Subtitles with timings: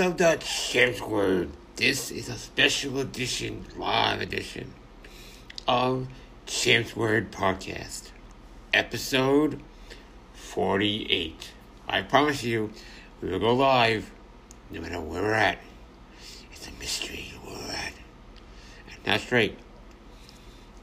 [0.00, 1.50] to the Champ's Word.
[1.76, 4.72] This is a special edition, live edition
[5.68, 6.08] of
[6.46, 8.08] Champ's Word podcast,
[8.72, 9.60] episode
[10.32, 11.50] 48.
[11.86, 12.70] I promise you,
[13.20, 14.10] we will go live
[14.70, 15.58] no matter where we're at.
[16.50, 17.92] It's a mystery where we're at.
[18.90, 19.58] And that's right.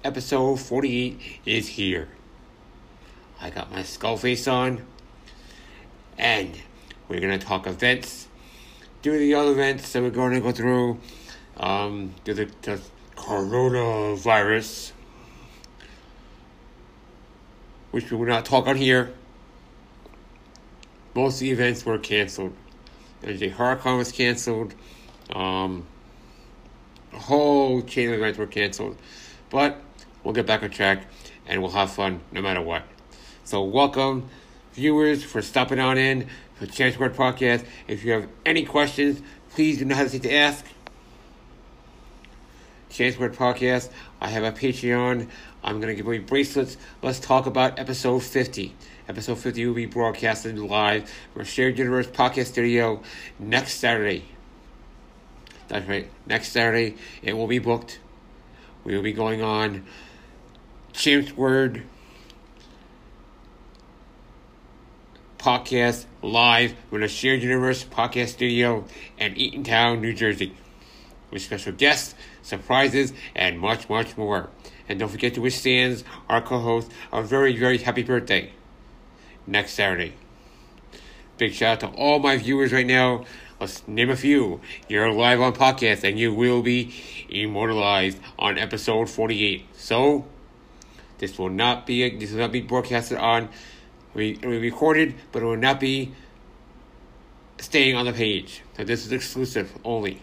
[0.04, 2.10] Episode 48 is here.
[3.42, 4.86] I got my skull face on,
[6.20, 6.62] and
[7.08, 8.17] we're gonna talk events,
[9.12, 11.00] do the other events that we're going to go through,
[11.58, 12.80] um, do the, the
[13.16, 14.92] coronavirus,
[17.92, 19.14] which we will not talk on here.
[21.16, 22.54] Most of the events were canceled.
[23.24, 24.76] NJ HorrorCon was canceled.
[25.32, 25.88] Um,
[27.14, 28.98] a whole chain of events were canceled,
[29.50, 29.82] but
[30.24, 31.04] we'll get back on track
[31.48, 32.84] and we'll have fun no matter what.
[33.46, 34.30] So welcome,
[34.78, 37.66] viewers, for stopping on in for Champ's Word Podcast.
[37.88, 40.64] If you have any questions, please do not hesitate to ask.
[42.92, 43.90] Champ's Word Podcast.
[44.22, 45.30] I have a Patreon.
[45.64, 46.78] I'm going to give away bracelets.
[47.02, 48.76] Let's talk about episode 50.
[49.10, 53.02] Episode 50 will be broadcasted live from Shared Universe Podcast Studio
[53.40, 54.26] next Saturday.
[55.70, 56.98] That's right, next Saturday.
[57.24, 58.00] It will be booked.
[58.84, 59.86] We will be going on
[60.94, 61.84] Champ's Word
[65.48, 68.84] podcast live from the Shared Universe Podcast Studio
[69.18, 70.54] in Eatontown, New Jersey,
[71.32, 74.50] with special guests, surprises, and much, much more.
[74.90, 78.52] And don't forget to wish Sans, our co-host, a very, very happy birthday
[79.46, 80.16] next Saturday.
[81.38, 83.24] Big shout out to all my viewers right now.
[83.58, 84.60] Let's name a few.
[84.90, 86.94] You're live on podcast, and you will be
[87.30, 89.66] immortalized on episode 48.
[89.78, 90.26] So,
[91.20, 93.48] this will not be this will not be broadcasted on
[94.18, 96.14] be recorded, but it will not be
[97.60, 98.64] staying on the page.
[98.76, 100.22] So this is exclusive only.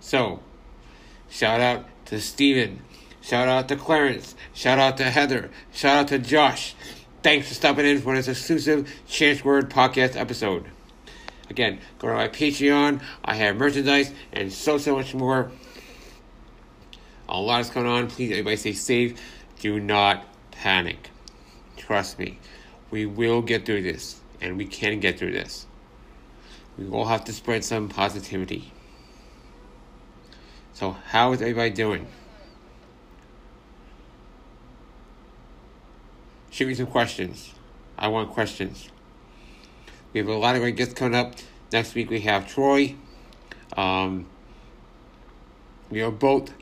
[0.00, 0.40] So,
[1.28, 2.80] shout out to Steven.
[3.20, 4.36] Shout out to Clarence.
[4.54, 5.50] Shout out to Heather.
[5.72, 6.74] Shout out to Josh.
[7.22, 10.66] Thanks for stopping in for this exclusive Champ's Word podcast episode.
[11.50, 13.02] Again, go to my Patreon.
[13.24, 15.50] I have merchandise and so, so much more.
[17.28, 18.08] A lot is going on.
[18.08, 19.20] Please, everybody stay safe.
[19.58, 21.10] Do not panic.
[21.76, 22.38] Trust me.
[22.90, 25.66] We will get through this, and we can get through this.
[26.78, 28.72] We will have to spread some positivity.
[30.72, 32.06] So, how is everybody doing?
[36.50, 37.52] Shoot me some questions.
[37.98, 38.88] I want questions.
[40.12, 41.34] We have a lot of great guests coming up.
[41.72, 42.94] Next week we have Troy.
[43.76, 44.26] Um,
[45.90, 46.52] we are both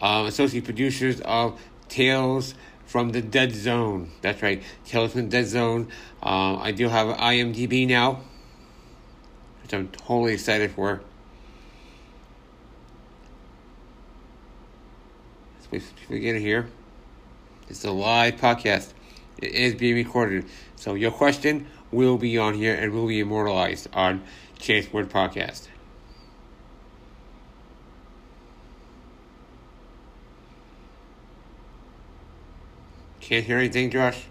[0.00, 2.54] um, associate producers of Tales
[2.92, 4.10] from the Dead Zone.
[4.20, 5.88] That's right, Tales from the Dead Zone.
[6.22, 8.20] Um, I do have IMDb now,
[9.62, 11.00] which I'm totally excited for.
[15.54, 16.68] Let's wait for get here.
[17.70, 18.92] It's a live podcast.
[19.38, 20.44] It is being recorded.
[20.76, 24.22] So your question will be on here and will be immortalized on
[24.58, 25.68] Champ's Word Podcast.
[33.32, 34.26] Can't hear anything, Josh?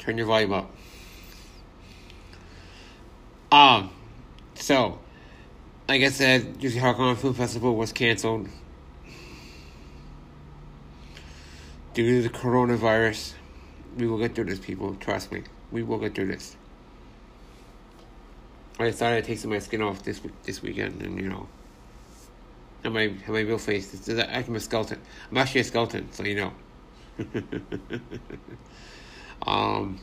[0.00, 0.74] Turn your volume up.
[3.52, 3.90] Um,
[4.56, 4.98] so,
[5.88, 8.48] like I said, Juicy HorrorCon Film Festival was canceled
[11.94, 13.34] due to the coronavirus.
[13.96, 14.96] We will get through this, people.
[14.96, 15.44] Trust me.
[15.70, 16.56] We will get through this.
[18.80, 21.46] I thought I'd take some of my skin off this this weekend, and you know,
[22.82, 24.08] have my have my real face.
[24.08, 25.00] I'm a skeleton.
[25.30, 26.52] I'm actually a skeleton, so you know.
[29.46, 29.98] um,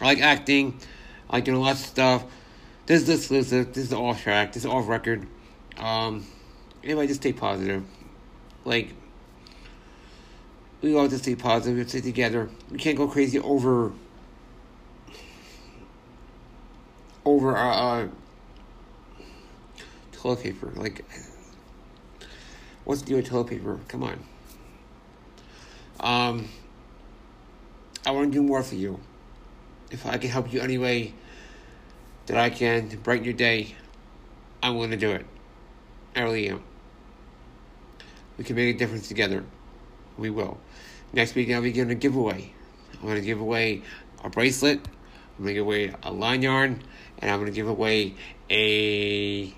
[0.00, 0.78] I like acting.
[1.28, 2.24] I like doing lots of stuff.
[2.86, 3.72] this is exclusive.
[3.72, 4.52] This is off track.
[4.52, 5.26] This is off record.
[5.78, 6.26] Um,
[6.82, 7.84] anyway, just stay positive.
[8.64, 8.90] Like,
[10.80, 11.78] we all just stay positive.
[11.78, 12.48] We stay together.
[12.70, 13.92] We can't go crazy over
[17.24, 18.08] over uh, uh
[20.12, 20.70] toilet paper.
[20.76, 21.04] Like,
[22.84, 23.80] what's the deal with toilet paper?
[23.88, 24.22] Come on.
[26.04, 26.50] Um,
[28.04, 29.00] I want to do more for you.
[29.90, 31.14] If I can help you any way
[32.26, 33.74] that I can brighten your day,
[34.62, 35.24] I'm going to do it.
[36.14, 36.62] I really am.
[38.36, 39.44] We can make a difference together.
[40.18, 40.58] We will.
[41.14, 42.52] Next week, I'll be giving a giveaway.
[42.92, 43.80] I'm going to give away
[44.22, 44.80] a bracelet.
[45.38, 46.82] I'm going to give away a line yarn,
[47.18, 48.14] and I'm going to give away
[48.50, 49.54] a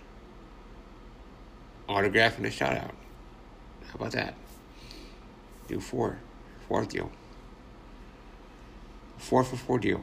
[1.88, 2.94] autograph and a shout out.
[3.88, 4.34] How about that?
[5.66, 6.20] Do four.
[6.68, 7.10] Fourth deal.
[9.18, 10.02] Four for four deal.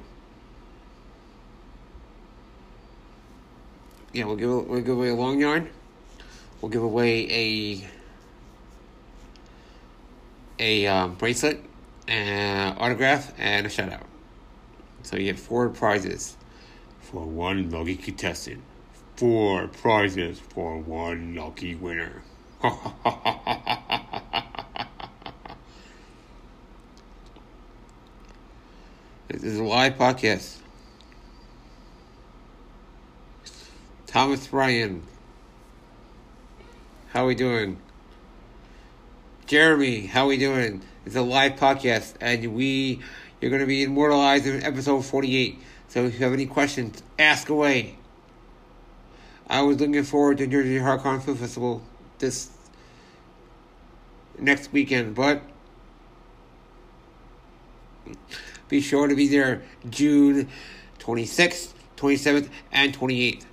[4.13, 5.69] Yeah, we'll give we'll give away a long yarn.
[6.61, 7.87] We'll give away a
[10.59, 11.61] a um, bracelet,
[12.07, 14.05] and autograph, and a shout out.
[15.01, 16.37] So you get four prizes
[17.01, 18.61] for one lucky contestant.
[19.15, 22.21] Four prizes for one lucky winner.
[29.27, 30.57] this is a live podcast.
[34.05, 35.03] Thomas Ryan.
[37.09, 37.77] How we doing?
[39.45, 40.81] Jeremy, how we doing?
[41.05, 43.01] It's a live podcast, and we
[43.39, 45.59] you're going to be immortalized in episode 48.
[45.87, 47.97] So if you have any questions, ask away.
[49.47, 51.81] I was looking forward to New Jersey HorrorCon Film Festival
[52.19, 52.49] this
[54.39, 55.41] next weekend, but
[58.73, 59.61] be sure to be there
[59.91, 60.49] June
[60.97, 63.45] 26th, 27th, and 28th.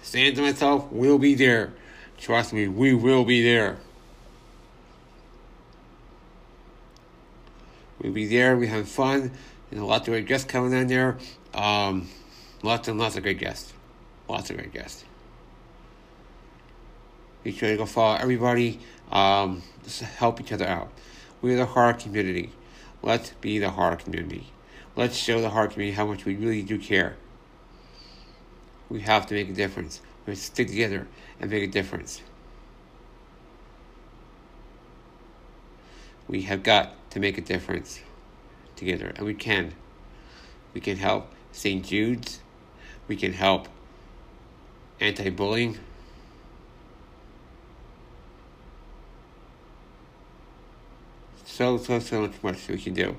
[0.00, 1.72] Sans and myself will be there.
[2.18, 3.78] Trust me, we will be there.
[8.00, 8.56] We'll be there.
[8.56, 9.32] We have fun.
[9.68, 11.18] There's a lot of great guests coming in there.
[11.52, 12.08] Um,
[12.62, 13.72] lots and lots of great guests.
[14.28, 15.04] Lots of great guests.
[17.42, 18.78] Be sure to go follow everybody.
[19.10, 20.92] Um, just help each other out.
[21.42, 22.52] We're the horror community.
[23.02, 24.52] Let's be the horror community.
[24.96, 27.16] Let's show the horror community how much we really do care.
[28.88, 30.00] We have to make a difference.
[30.24, 31.06] We have to stick together
[31.38, 32.22] and make a difference.
[36.28, 38.00] We have got to make a difference
[38.74, 39.74] together, and we can.
[40.74, 41.84] We can help St.
[41.84, 42.40] Jude's.
[43.06, 43.68] We can help
[45.00, 45.78] anti bullying.
[51.56, 53.16] So, so, so much we can do.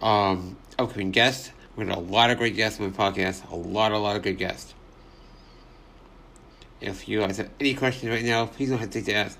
[0.00, 1.52] Um, upcoming guests.
[1.76, 3.46] We got a lot of great guests on the podcast.
[3.50, 4.72] A lot, a lot of good guests.
[6.80, 9.38] If you guys have any questions right now, please don't hesitate to ask.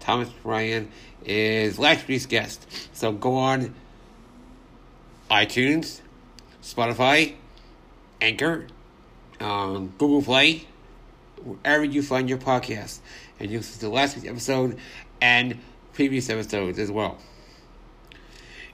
[0.00, 0.90] Thomas Ryan
[1.24, 2.66] is last week's guest.
[2.92, 3.76] So go on
[5.30, 6.00] iTunes,
[6.64, 7.36] Spotify,
[8.20, 8.66] Anchor,
[9.38, 10.66] um, Google Play,
[11.44, 12.98] wherever you find your podcast.
[13.40, 14.78] And you'll listen to last week's episode
[15.20, 15.58] and
[15.92, 17.18] previous episodes as well.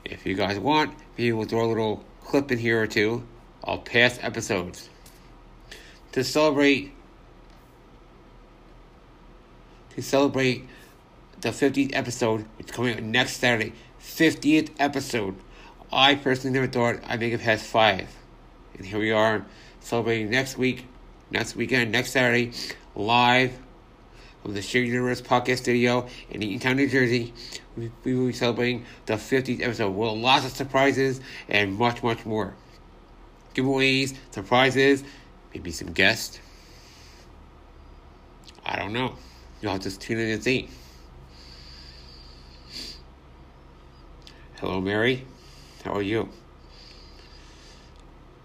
[0.03, 3.25] If you guys want, maybe we'll throw a little clip in here or two
[3.63, 4.89] of past episodes
[6.11, 6.93] to celebrate
[9.95, 10.67] to celebrate
[11.41, 13.73] the 50th episode, which is coming out next Saturday.
[14.01, 15.35] 50th episode.
[15.91, 18.09] I personally never thought I'd make it past five.
[18.77, 19.45] And here we are
[19.79, 20.85] celebrating next week,
[21.31, 22.51] next weekend, next Saturday,
[22.95, 23.57] live
[24.45, 27.33] from the Shared Universe podcast studio in Eatontown, New Jersey.
[27.75, 32.53] We, will be celebrating the 50th episode with lots of surprises and much, much more.
[33.55, 35.03] Giveaways, surprises,
[35.51, 36.39] maybe some guests.
[38.63, 39.15] I don't know.
[39.63, 40.69] Have to tune in and see.
[44.59, 45.25] Hello, Mary.
[45.83, 46.29] How are you?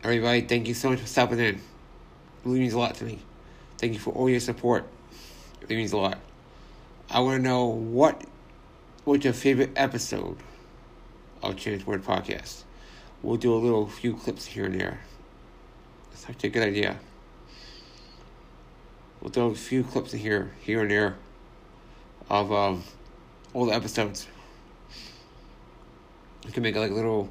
[0.03, 1.57] Everybody, thank you so much for stopping in.
[1.57, 1.61] It
[2.47, 3.19] really means a lot to me.
[3.77, 4.89] Thank you for all your support.
[5.69, 6.19] It means a lot.
[7.11, 8.23] I want to know what
[9.05, 10.37] was your favorite episode
[11.43, 12.65] of Champ's Word Podcast.
[13.23, 15.01] We'll do a little few clips here and there.
[16.11, 16.99] That's actually a good idea.
[19.21, 21.17] We'll do a few clips here, here and there,
[22.31, 22.83] of um,
[23.53, 24.27] all the episodes.
[26.47, 27.29] We can make like a little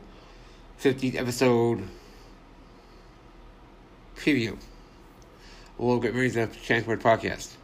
[0.79, 1.87] 50th episode
[4.15, 4.57] preview.
[5.79, 7.55] Little bit memories of Champ's Word Podcast.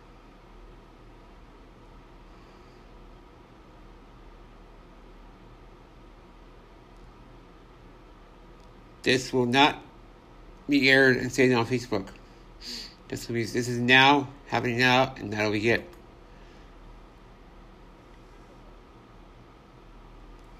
[9.05, 9.77] This will not
[10.67, 12.07] be aired and stayed on Facebook.
[13.07, 15.87] This will be this is now happening now, and that'll be it.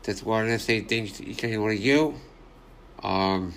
[0.04, 0.82] That's what I'm gonna say.
[0.82, 2.14] Thanks to each and every one of you.
[3.02, 3.56] Um,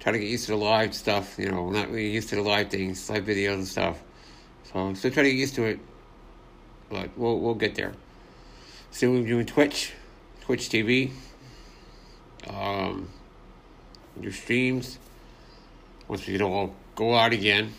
[0.00, 1.38] try to get used to the live stuff.
[1.38, 4.02] You know, not really used to the live things, live videos and stuff.
[4.72, 5.80] So still try to get used to it,
[6.88, 7.92] but we'll we'll get there.
[8.90, 9.92] Still we're doing Twitch,
[10.40, 11.12] Twitch TV.
[12.48, 13.08] Um,
[14.20, 14.98] your streams.
[16.08, 17.72] Once we all go out again.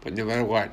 [0.00, 0.70] But no matter what,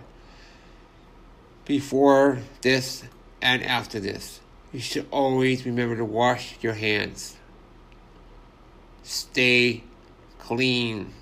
[1.65, 3.03] before this
[3.41, 4.39] and after this,
[4.71, 7.35] you should always remember to wash your hands.
[9.03, 9.83] Stay
[10.39, 11.13] clean.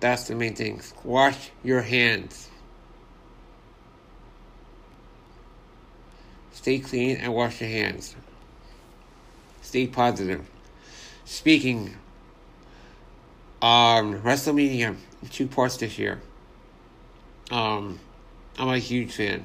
[0.00, 0.80] That's the main thing.
[1.04, 2.48] Wash your hands.
[6.52, 8.16] Stay clean and wash your hands.
[9.66, 10.48] Stay positive.
[11.24, 11.96] Speaking
[13.60, 14.94] um WrestleMania
[15.30, 16.20] two parts this year.
[17.50, 17.98] Um
[18.60, 19.42] I'm a huge fan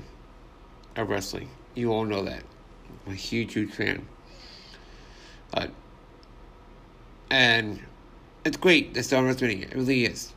[0.96, 1.50] of wrestling.
[1.74, 2.44] You all know that.
[3.08, 4.08] I'm a huge, huge fan.
[5.56, 5.68] Uh,
[7.32, 7.80] and
[8.46, 9.42] it's great that Star Wars.
[9.42, 10.34] It really is.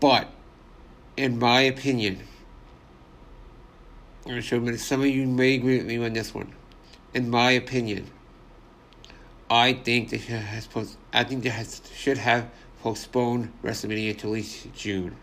[0.00, 0.28] But,
[1.16, 2.26] in my opinion,
[4.26, 6.52] I'm sure some of you may agree with me on this one.
[7.14, 8.10] In my opinion,
[9.50, 12.48] I think they have post, I think they has, should have
[12.82, 15.16] postponed WrestleMania to at least June.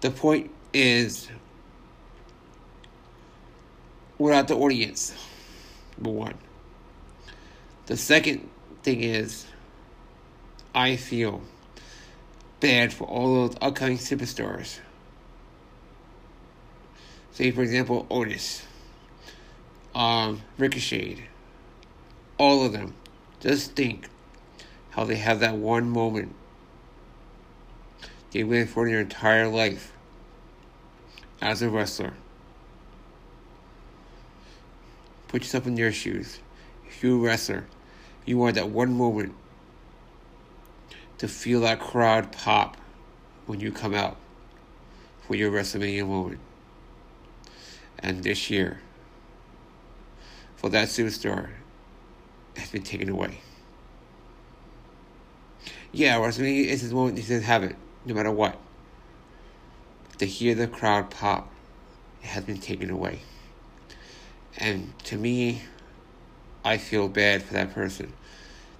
[0.00, 1.28] The point is,
[4.16, 5.12] without the audience,
[5.98, 6.34] number one.
[7.86, 8.48] The second
[8.84, 9.46] thing is,
[10.72, 11.42] I feel
[12.60, 14.78] bad for all those upcoming superstars.
[17.32, 18.64] Say, for example, Otis,
[19.94, 21.28] um, Ricochet,
[22.38, 22.94] all of them.
[23.40, 24.08] Just think
[24.90, 26.34] how they have that one moment
[28.34, 29.92] they waited for their entire life
[31.40, 32.14] as a wrestler.
[35.28, 36.40] Put yourself in their shoes.
[36.84, 37.64] If you're a wrestler,
[38.26, 39.34] you want that one moment
[41.18, 42.76] to feel that crowd pop
[43.46, 44.16] when you come out
[45.26, 46.40] for your WrestleMania moment.
[48.00, 48.80] And this year,
[50.56, 51.50] for that superstar,
[52.56, 53.40] has been taken away.
[55.92, 57.18] Yeah, WrestleMania is his moment.
[57.18, 58.58] He says have it, no matter what.
[60.18, 61.52] To hear the crowd pop,
[62.22, 63.20] it has been taken away.
[64.56, 65.62] And to me,
[66.64, 68.12] I feel bad for that person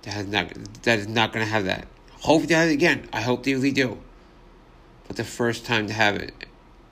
[0.02, 0.52] that has not
[0.82, 1.86] that is not gonna have that.
[2.20, 3.08] Hope they have it again.
[3.12, 3.98] I hope they really do.
[5.06, 6.32] But the first time to have it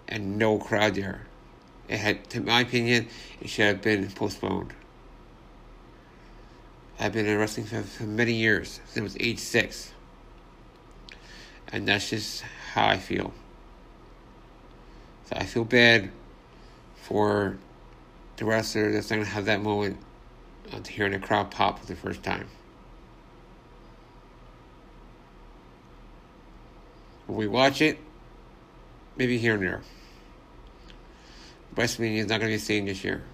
[0.09, 1.27] and no crowd there.
[1.89, 3.09] It had to my opinion,
[3.41, 4.73] it should have been postponed.
[7.03, 9.93] I've been in wrestling for, for many years, since I was age six.
[11.73, 12.43] And that's just
[12.75, 13.33] how I feel.
[15.25, 16.13] So I feel bad
[16.95, 17.59] for
[18.37, 19.97] the wrestler that's not going to have that moment
[20.73, 22.47] of hearing the crowd pop for the first time.
[27.27, 27.99] When we watch it,
[29.17, 29.83] maybe here and there.
[31.75, 33.25] WrestleMania is not going to be same this year.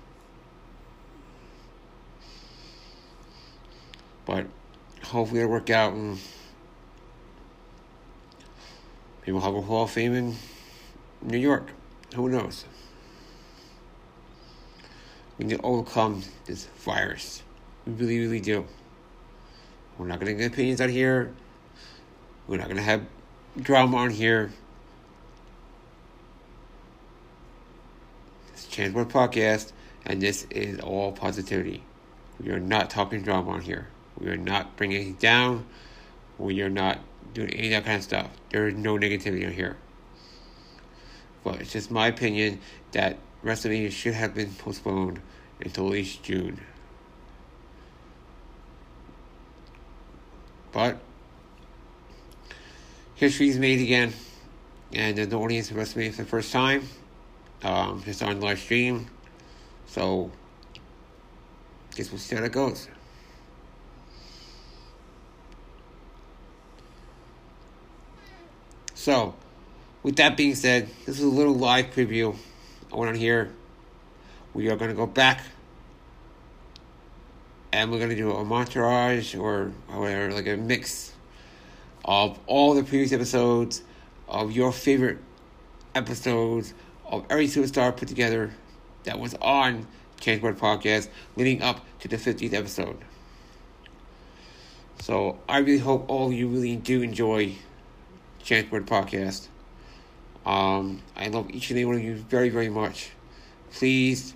[4.28, 4.44] But
[5.02, 6.18] hopefully it'll work out and
[9.23, 10.37] maybe we'll have a Hall of Fame in
[11.23, 11.70] New York.
[12.14, 12.66] Who knows?
[15.38, 17.42] We need to overcome this virus.
[17.87, 18.66] We really, really do.
[19.97, 21.32] We're not going to get opinions out here.
[22.47, 23.06] We're not going to have
[23.58, 24.50] drama on here.
[28.52, 29.73] It's Champ's Word Podcast,
[30.04, 31.82] and this is all positivity.
[32.38, 33.88] We are not talking drama on here.
[34.19, 35.67] We are not bringing anything down.
[36.39, 37.01] We are not
[37.35, 38.31] doing any of that kind of stuff.
[38.51, 39.77] There is no negativity on here.
[41.45, 42.61] But it's just my opinion
[42.93, 45.21] that WrestleMania should have been postponed
[45.61, 46.61] until at least June.
[50.73, 50.99] But
[53.15, 54.13] history is made again,
[54.93, 56.89] and the audience of WrestleMania for the first time,
[57.63, 59.09] um, just on live stream.
[59.87, 60.31] So,
[61.95, 62.89] guess we'll see how that goes.
[69.09, 69.35] So,
[70.03, 72.37] with that being said, this is a little live preview.
[72.93, 73.50] I went on here.
[74.53, 75.41] We are going to go back
[77.73, 81.15] and we're going to do a montage or, or like a mix
[82.05, 83.81] of all the previous episodes
[84.29, 85.21] of your favorite
[85.95, 86.75] episodes
[87.07, 88.53] of every superstar put together
[89.05, 89.87] that was on
[90.21, 92.99] Champ's Word Podcast leading up to the 50th episode.
[95.00, 97.55] So I really hope all of you really do enjoy
[98.49, 99.49] Chance Podcast.
[100.47, 103.11] Um, I love each and every one of you very, very much.
[103.73, 104.33] Please,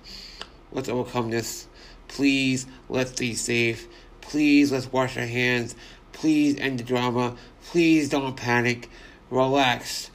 [0.70, 1.66] let's overcome this.
[2.08, 3.88] Please, let's stay safe.
[4.20, 5.74] Please, let's wash our hands.
[6.12, 7.36] Please end the drama.
[7.64, 8.90] Please don't panic.
[9.30, 10.10] Relax.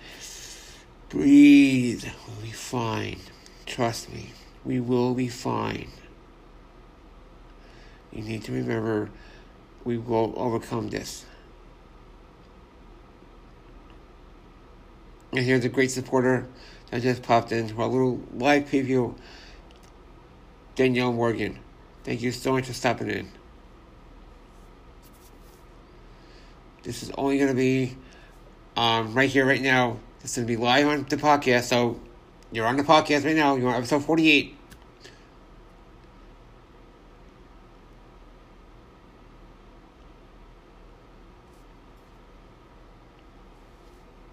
[1.09, 2.05] Breathe.
[2.27, 3.17] We'll be fine.
[3.65, 4.29] Trust me.
[4.63, 5.89] We will be fine.
[8.11, 9.09] You need to remember
[9.83, 11.25] we will overcome this.
[15.37, 16.47] And here's a great supporter
[16.89, 19.15] that just popped in for a little live preview.
[20.73, 21.59] Danielle Morgan.
[22.03, 23.29] Thank you so much for stopping in.
[26.81, 27.95] This is only going to be
[28.75, 29.99] um, right here, right now.
[30.21, 31.65] This is going to be live on the podcast.
[31.65, 31.99] So
[32.51, 33.57] you're on the podcast right now.
[33.57, 34.57] You're on episode 48.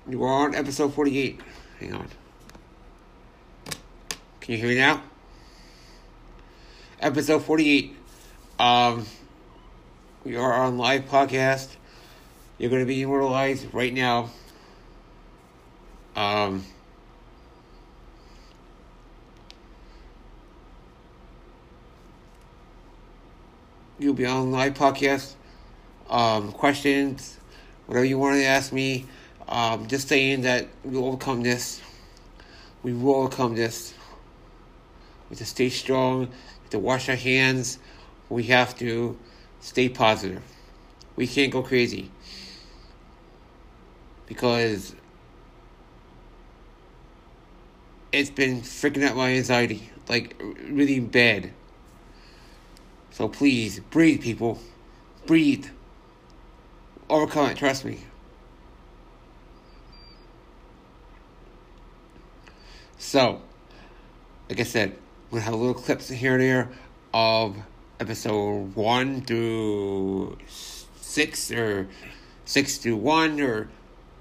[0.07, 1.41] You are on episode 48.
[1.81, 2.09] Hang on.
[4.41, 5.03] Can you hear me now?
[7.01, 7.97] Episode 48.
[8.59, 9.07] Um,
[10.23, 11.77] we are on live podcast.
[12.59, 14.29] You're going to be immortalized right now.
[16.15, 16.67] Um,
[23.99, 25.33] you'll be on live podcast.
[26.11, 27.39] Um, questions,
[27.87, 29.07] whatever you want to ask me.
[29.49, 31.81] Um, just saying that we overcome this.
[32.83, 33.95] We will overcome this.
[35.29, 36.21] We have to stay strong.
[36.21, 37.79] We have to wash our hands.
[38.29, 39.19] We have to
[39.61, 40.43] stay positive.
[41.17, 42.11] We can't go crazy.
[44.27, 44.95] Because
[48.13, 49.91] it's been freaking out my anxiety.
[50.09, 51.53] Like, really bad.
[53.11, 54.59] So please, breathe, people.
[55.27, 55.67] Breathe.
[57.09, 58.01] Overcome it, trust me.
[63.05, 63.43] So,
[64.49, 64.97] like I said,
[65.31, 66.71] gonna have little clips here and there
[67.13, 67.55] of
[68.01, 71.87] episode one through six or
[72.47, 73.69] six to one, or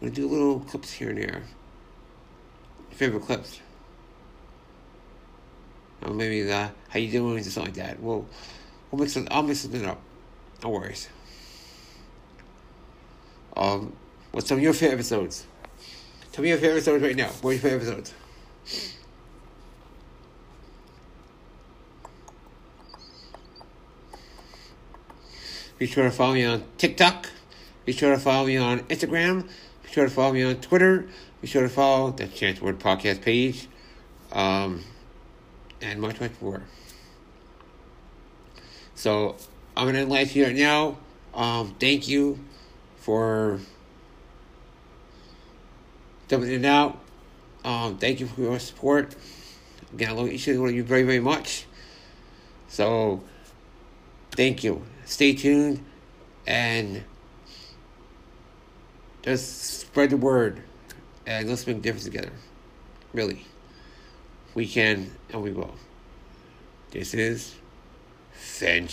[0.02, 1.44] gonna do little clips here and there.
[2.92, 3.62] Favorite clips.
[6.02, 8.02] Or maybe the how you doing or something like that.
[8.02, 8.28] We'll
[8.92, 9.30] we'll mix it.
[9.32, 10.02] I'll mix something up.
[10.62, 11.08] No worries.
[13.56, 13.96] Um,
[14.34, 15.48] what's some of your favorite episodes?
[16.34, 17.30] Tell me your favorite episodes right now.
[17.30, 18.14] What are your favorite episodes?
[25.78, 27.30] Be sure to follow me on TikTok.
[27.86, 29.50] Be sure to follow me on Instagram.
[29.84, 31.08] Be sure to follow me on Twitter.
[31.42, 33.68] Be sure to follow the Champ's Word Podcast page.
[34.32, 34.84] Um,
[35.82, 36.64] and much, much more.
[38.96, 39.36] So,
[39.76, 40.98] I'm going to end live here now.
[41.34, 42.40] Um, thank you
[42.98, 43.60] for
[46.30, 47.03] jumping in and out.
[47.64, 49.16] Um, thank you for your support.
[49.94, 51.66] Again, I love each and one of you very, very much.
[52.68, 53.24] So,
[54.32, 54.84] thank you.
[55.06, 55.84] Stay tuned
[56.46, 57.04] and
[59.22, 60.62] just spread the word
[61.26, 62.32] and let's make a difference together.
[63.14, 63.46] Really.
[64.56, 65.74] We can and we will.
[66.92, 67.56] This is
[68.34, 68.88] Fan.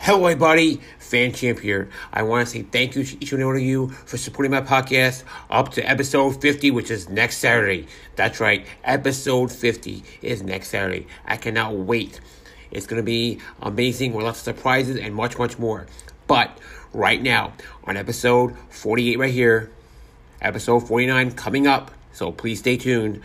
[0.00, 0.80] Hello, everybody.
[1.00, 1.90] Fan Champ here.
[2.12, 4.52] I want to say thank you to each and every one of you for supporting
[4.52, 7.88] my podcast up to episode 50, which is next Saturday.
[8.14, 8.64] That's right.
[8.84, 11.08] Episode 50 is next Saturday.
[11.26, 12.20] I cannot wait.
[12.70, 15.88] It's going to be amazing with lots of surprises and much, much more.
[16.28, 16.56] But
[16.92, 19.70] right now, on episode 48 right here,
[20.40, 21.90] episode 49 coming up.
[22.12, 23.20] So please stay tuned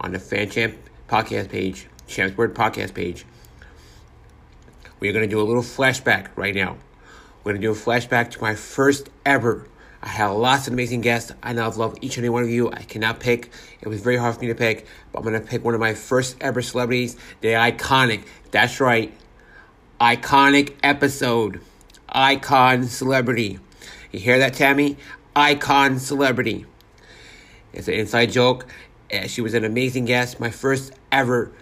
[0.00, 0.76] on the Fan Champ
[1.08, 3.24] podcast page, Champ's Word podcast page.
[5.00, 6.76] We're going to do a little flashback right now.
[7.42, 9.66] We're going to do a flashback to my first ever.
[10.02, 11.32] I had lots of amazing guests.
[11.42, 12.70] I now love each and every one of you.
[12.70, 13.50] I cannot pick.
[13.80, 15.80] It was very hard for me to pick, but I'm going to pick one of
[15.80, 17.16] my first ever celebrities.
[17.40, 19.12] The iconic, that's right,
[20.00, 21.60] iconic episode.
[22.08, 23.58] Icon celebrity.
[24.10, 24.96] You hear that, Tammy?
[25.36, 26.66] Icon celebrity.
[27.72, 28.66] It's an inside joke.
[29.12, 30.40] Uh, She was an amazing guest.
[30.40, 31.52] My first ever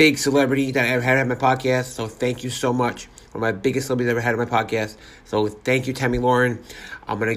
[0.00, 1.92] big celebrity that I ever had on my podcast.
[1.92, 3.04] So thank you so much.
[3.32, 4.96] One of my biggest celebrities I ever had on my podcast.
[5.26, 6.58] So thank you, Tammy Lauren.
[7.06, 7.36] I'm gonna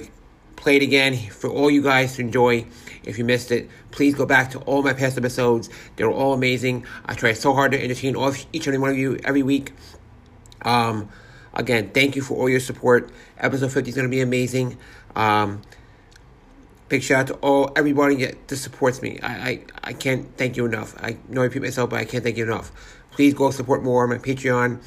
[0.56, 2.64] play it again for all you guys to enjoy.
[3.04, 5.68] If you missed it, please go back to all my past episodes.
[5.96, 6.86] They were all amazing.
[7.04, 9.74] I try so hard to entertain all each and every one of you every week.
[10.62, 11.10] Um,
[11.52, 13.10] again, thank you for all your support.
[13.36, 14.78] Episode 50 is gonna be amazing.
[15.14, 15.60] Um,
[16.88, 19.18] Big shout out to all everybody that, supports me.
[19.22, 20.94] I, I, I can't thank you enough.
[21.02, 22.70] I know I repeat myself, but I can't thank you enough.
[23.10, 24.80] Please go support more on my Patreon.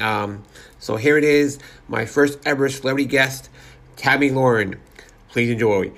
[0.00, 0.42] Um,
[0.78, 3.48] so here it is, my first ever celebrity guest,
[3.96, 4.80] Tammy Lauren.
[5.30, 5.92] Please enjoy.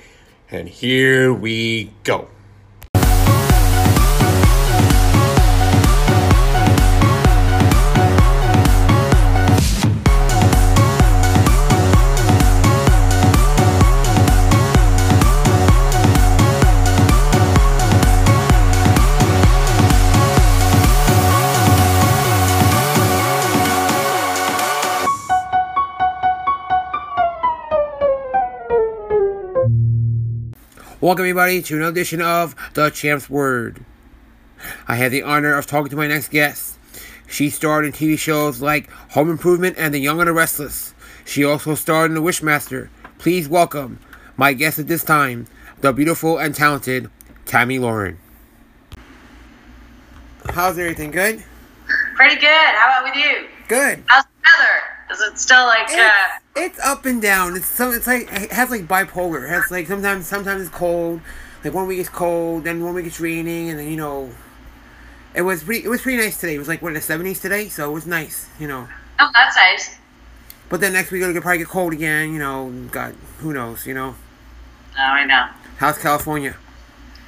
[0.51, 2.29] And here we go.
[31.05, 33.85] Welcome, everybody, to another edition of The Champ's Word.
[34.89, 36.79] I had the honor of talking to my next guest.
[37.29, 40.95] She starred in TV shows like Home Improvement and The Young and the Restless.
[41.27, 42.89] She also starred in The Wishmaster.
[43.19, 43.99] Please welcome
[44.39, 45.47] my guest at this time,
[45.83, 47.11] the beautiful and talented
[47.45, 48.19] Tammy Lauren.
[50.55, 51.11] How's everything?
[51.11, 51.45] Good?
[52.17, 52.47] Pretty good.
[52.47, 53.47] How about with you?
[53.69, 54.03] Good.
[54.07, 54.94] How's the weather?
[55.15, 56.11] Is it still like uh,
[56.57, 57.57] It's, it's up and down.
[57.57, 57.95] It's some.
[57.95, 59.45] It's like it has like bipolar.
[59.45, 61.21] It has like sometimes sometimes it's cold.
[61.65, 64.31] Like one week it's cold, then one week it's raining, and then you know.
[65.35, 65.85] It was pretty.
[65.85, 66.57] It was pretty nice today.
[66.57, 68.49] It was like what in the seventies today, so it was nice.
[68.59, 68.89] You know.
[69.21, 69.97] oh that's nice.
[70.69, 72.33] But then next week it'll probably get cold again.
[72.33, 72.73] You know.
[72.91, 73.87] God, who knows?
[73.87, 74.17] You know.
[74.99, 75.49] Oh I know.
[75.77, 76.57] How's California?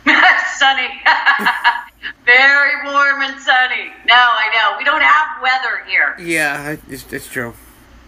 [0.57, 0.88] sunny.
[2.25, 3.90] Very warm and sunny.
[4.07, 4.79] No, I know.
[4.79, 6.16] We don't have weather here.
[6.20, 7.55] Yeah, it's, it's true.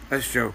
[0.09, 0.55] That's true.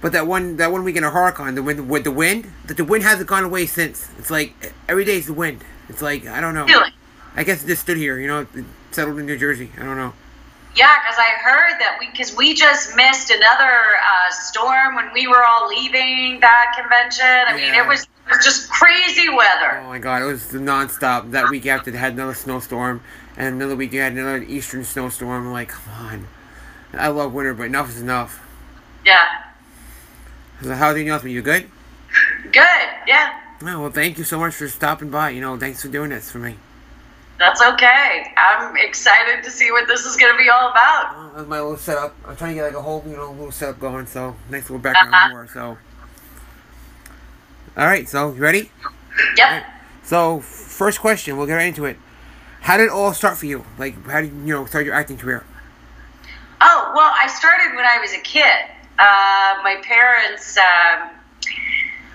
[0.00, 2.76] But that one that one week in a hurricane, the wind with the wind, that
[2.76, 4.08] the wind hasn't gone away since.
[4.18, 5.64] It's like every day is the wind.
[5.88, 6.66] It's like I don't know.
[6.66, 6.90] Really?
[7.34, 8.46] I guess it just stood here, you know,
[8.90, 9.70] settled in New Jersey.
[9.76, 10.12] I don't know.
[10.76, 15.26] Yeah, because I heard that we because we just missed another uh, storm when we
[15.26, 17.24] were all leaving that convention.
[17.24, 19.80] I mean, it was, it was just crazy weather.
[19.82, 21.30] Oh my god, it was nonstop.
[21.30, 23.02] That week after they had another snowstorm,
[23.38, 25.46] and another week they had another eastern snowstorm.
[25.46, 26.28] I'm like, come on.
[26.92, 28.45] I love winter, but enough is enough.
[29.06, 29.24] Yeah.
[30.62, 31.24] So how's everything else?
[31.24, 31.68] Are you good?
[32.52, 32.88] Good.
[33.06, 33.40] Yeah.
[33.62, 35.30] Oh, well, thank you so much for stopping by.
[35.30, 36.56] You know, thanks for doing this for me.
[37.38, 38.32] That's okay.
[38.36, 41.12] I'm excited to see what this is going to be all about.
[41.14, 42.16] Oh, that was my little setup.
[42.26, 44.06] I'm trying to get like a whole, you know, little setup going.
[44.06, 45.28] So nice little background Uh-huh.
[45.30, 45.46] more.
[45.48, 45.78] So,
[47.76, 48.08] all right.
[48.08, 48.70] So you ready?
[49.36, 49.64] Yep.
[50.02, 51.36] So first question.
[51.36, 51.98] We'll get right into it.
[52.62, 53.64] How did it all start for you?
[53.78, 55.44] Like, how did you, you know start your acting career?
[56.60, 58.42] Oh, well, I started when I was a kid.
[58.98, 61.10] Uh, my parents, um,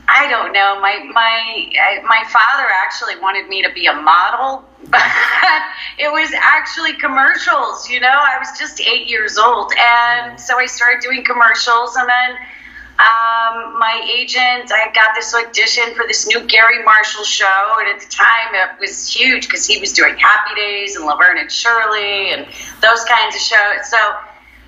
[0.07, 4.65] I don't know, my, my, I, my father actually wanted me to be a model,
[4.89, 5.01] but
[5.99, 9.71] it was actually commercials, you know, I was just eight years old.
[9.77, 11.95] And so I started doing commercials.
[11.95, 12.37] And then,
[13.01, 17.99] um, my agent, I got this audition for this new Garry Marshall show, and at
[17.99, 22.33] the time it was huge because he was doing Happy Days and Laverne and Shirley
[22.33, 22.45] and
[22.81, 23.89] those kinds of shows.
[23.89, 23.97] So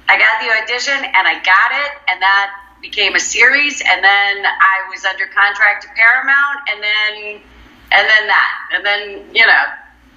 [0.09, 3.81] I got the audition and I got it, and that became a series.
[3.81, 7.41] And then I was under contract to Paramount, and then
[7.91, 9.63] and then that, and then you know,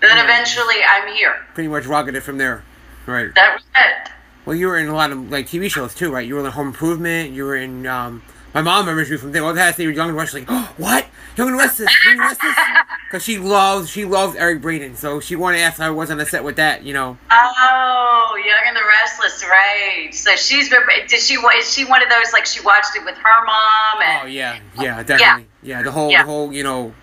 [0.02, 0.24] and then Yeah.
[0.24, 1.36] eventually I'm here.
[1.54, 2.62] Pretty much rocketed from there.
[3.06, 3.32] Right.
[3.34, 4.10] That was it.
[4.44, 6.26] Well, you were in a lot of like TV shows too, right?
[6.26, 7.32] You were in Home Improvement.
[7.32, 7.86] You were in.
[7.86, 8.22] Um,
[8.56, 9.44] my mom remembers me from there.
[9.44, 10.48] All that they were Young and Restless.
[10.48, 11.06] Like, oh, what?
[11.36, 11.92] Young and Restless.
[12.04, 12.56] Young and Restless.
[13.06, 16.10] Because she loves she loves Eric Braeden, so she wanted to ask how I was
[16.10, 16.82] on the set with that.
[16.82, 17.16] You know.
[17.30, 20.12] Oh, Young and the Restless, right?
[20.12, 20.80] So she's been.
[21.08, 21.34] Did she?
[21.34, 24.02] Is she one of those like she watched it with her mom?
[24.02, 25.46] And, Oh yeah, oh, yeah, definitely.
[25.62, 26.22] Yeah, the whole Yeah.
[26.22, 26.94] the whole you know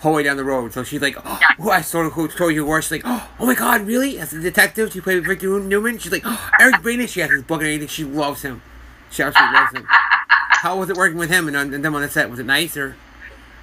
[0.00, 0.72] whole way down the road.
[0.72, 1.48] So she's like, oh, Yeah.
[1.62, 2.84] who I sort of who told you who was.
[2.84, 4.18] She's like, oh, oh my god, really?
[4.18, 5.98] As a detective, she played with Victor Newman.
[5.98, 7.06] She's like, oh, Eric Braeden.
[7.06, 7.86] She has his book and anything.
[7.88, 8.62] She loves him.
[9.10, 9.86] She absolutely loves him.
[9.88, 12.30] How was it working with him and, on, and them on the set?
[12.30, 12.96] Was it nice or?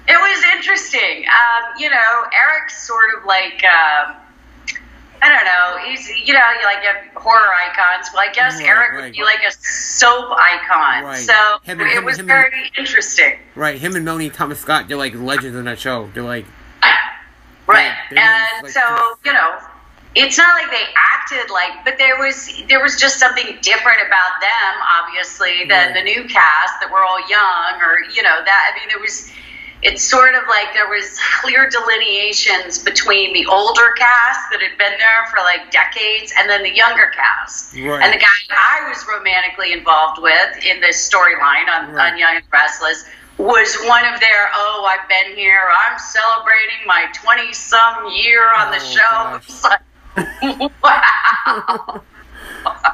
[0.08, 1.24] It was interesting.
[1.26, 1.96] Um, you know,
[2.32, 3.62] Eric's sort of like.
[3.64, 4.16] Um,
[5.20, 5.90] I don't know.
[5.90, 8.08] He's you know you like have horror icons.
[8.14, 9.02] Well, I guess Right, Eric right.
[9.04, 11.04] would be like a soap icon.
[11.04, 11.16] Right.
[11.18, 11.32] So
[11.64, 13.36] Him and- it him- was him and- very interesting.
[13.56, 16.08] Right, him and Melanie Thomas Scott, they're like legends on that show.
[16.14, 16.46] They're like,
[17.66, 17.92] Right.
[18.10, 18.80] And like- so,
[19.24, 19.58] you know,
[20.18, 24.40] it's not like they acted like but there was there was just something different about
[24.40, 25.94] them, obviously, than Right.
[25.94, 29.30] the new cast that were all young or, you know, that I mean there was
[29.80, 34.98] it's sort of like there was clear delineations between the older cast that had been
[34.98, 37.74] there for like decades and then the younger cast.
[37.74, 38.02] Right.
[38.02, 42.12] And the guy I was romantically involved with in this storyline on, Right.
[42.12, 43.04] on Young and Restless
[43.38, 48.72] was one of their oh I've been here I'm celebrating my 20 some year on
[48.72, 49.42] the Oh, show gosh.
[49.46, 49.78] It's like,
[50.82, 52.02] wow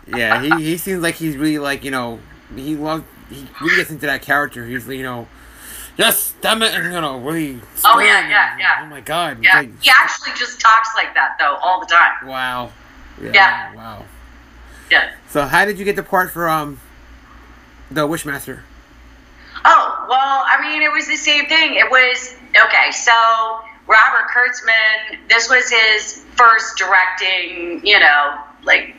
[0.06, 2.20] yeah, he, he seems like he's really like, you know,
[2.54, 4.64] he loves, he really gets into that character.
[4.66, 5.28] He's, you know,
[5.96, 7.60] yes, damn it, and you know, really.
[7.84, 8.80] Oh, yeah, yeah, yeah.
[8.82, 9.42] Oh my god.
[9.42, 12.26] Yeah, like, he actually just talks like that though all the time.
[12.26, 12.72] wow.
[13.20, 13.74] Yeah, Yeah.
[13.74, 14.04] Wow.
[14.90, 15.12] Yeah.
[15.28, 16.80] So how did you get the part for um
[17.90, 18.60] the Wishmaster?
[19.66, 21.76] Oh, well, I mean, it was the same thing.
[21.76, 28.96] It was, okay, so Robert Kurtzman, this was his first directing, you know, like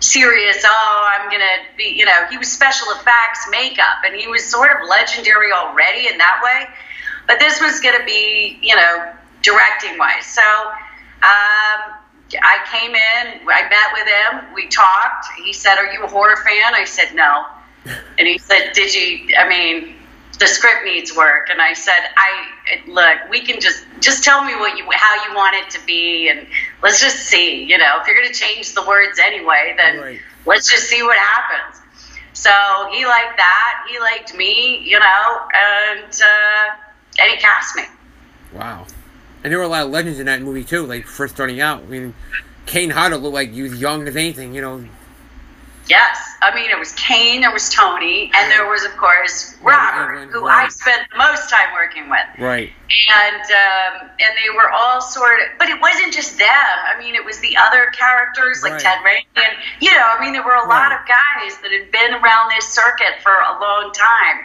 [0.00, 4.26] serious, oh, I'm going to be, you know, he was special effects, makeup, and he
[4.26, 6.68] was sort of legendary already in that way.
[7.26, 10.26] But this was going to be, you know, directing wise.
[10.26, 10.42] So,
[11.22, 11.94] um,
[12.42, 15.26] I came in, I met with him, we talked.
[15.42, 16.74] He said, Are you a horror fan?
[16.74, 17.46] I said, No.
[18.18, 19.34] And he said, "Did you?
[19.36, 19.94] I mean,
[20.38, 23.18] the script needs work." And I said, "I look.
[23.30, 26.46] We can just just tell me what you how you want it to be, and
[26.82, 27.64] let's just see.
[27.64, 30.20] You know, if you're going to change the words anyway, then Right.
[30.46, 31.80] let's just see what happens."
[32.32, 32.50] So
[32.92, 33.86] he liked that.
[33.90, 34.78] He liked me.
[34.84, 36.74] You know, and uh,
[37.20, 37.82] and he cast me.
[38.52, 38.86] Wow.
[39.44, 41.82] And there were a lot of legends in that movie too, like first starting out.
[41.82, 42.14] I mean
[42.66, 44.84] Kane Hodder looked like he was young as anything, you know.
[45.88, 50.28] Yes, I mean it was Kane, there was Tony, and there was of course Robert,
[50.30, 52.28] who I spent the most time working with.
[52.38, 52.72] Right.
[53.10, 56.46] and um, and they were all sort of, but it wasn't just them.
[56.86, 58.80] I mean, it was the other characters like Right.
[58.82, 61.90] Ted Raimi, and you know, I mean, there were a lot of guys that had
[61.90, 64.38] been around this circuit for a long time,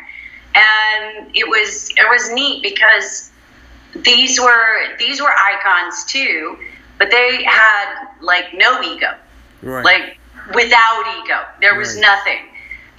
[0.56, 3.32] and it was it was neat because
[3.95, 6.58] these were these were icons too,
[6.97, 9.13] but they had like no ego
[9.62, 9.86] Right.
[9.86, 10.17] like
[10.53, 11.39] without ego.
[11.62, 12.01] There was Right.
[12.01, 12.49] nothing.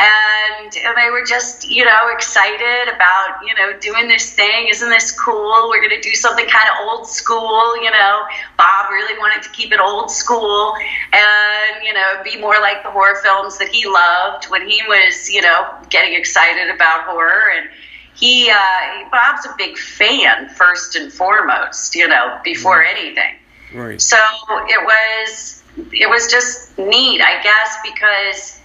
[0.00, 4.66] And, and they were just, you know, excited about, you know, doing this thing.
[4.68, 5.68] Isn't this cool?
[5.68, 8.26] We're going to do something kind of old school, you know.
[8.59, 10.74] Bob really wanted to keep it old school
[11.12, 15.30] and, you know, be more like the horror films that he loved when he was,
[15.30, 17.52] you know, getting excited about horror.
[17.57, 17.68] And
[18.14, 23.37] he, uh, Bob's a big fan, first and foremost, you know, before anything.
[23.72, 24.00] right.
[24.02, 24.18] So
[24.68, 28.60] it was it was just neat, I guess, because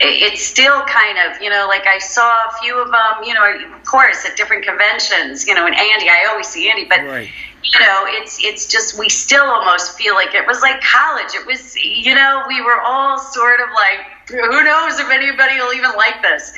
[0.00, 3.34] it- it's still kind of you know like I saw a few of them, you
[3.34, 3.44] know,
[3.76, 7.30] of course at different conventions, you know, and Andy, I always see Andy, but Right.
[7.62, 11.34] you know, it's it's just we still almost feel like it was like college.
[11.34, 15.72] It was you know we were all sort of like who knows if anybody will
[15.74, 16.52] even like this,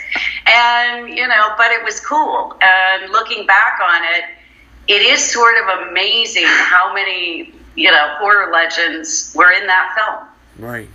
[0.47, 2.57] and you know, but it was cool.
[2.63, 4.25] And looking back on it,
[4.87, 10.29] it is sort of amazing how many you know horror legends were in that film.
[10.67, 10.89] Right.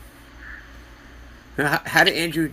[1.57, 2.51] Now, how, did Andrew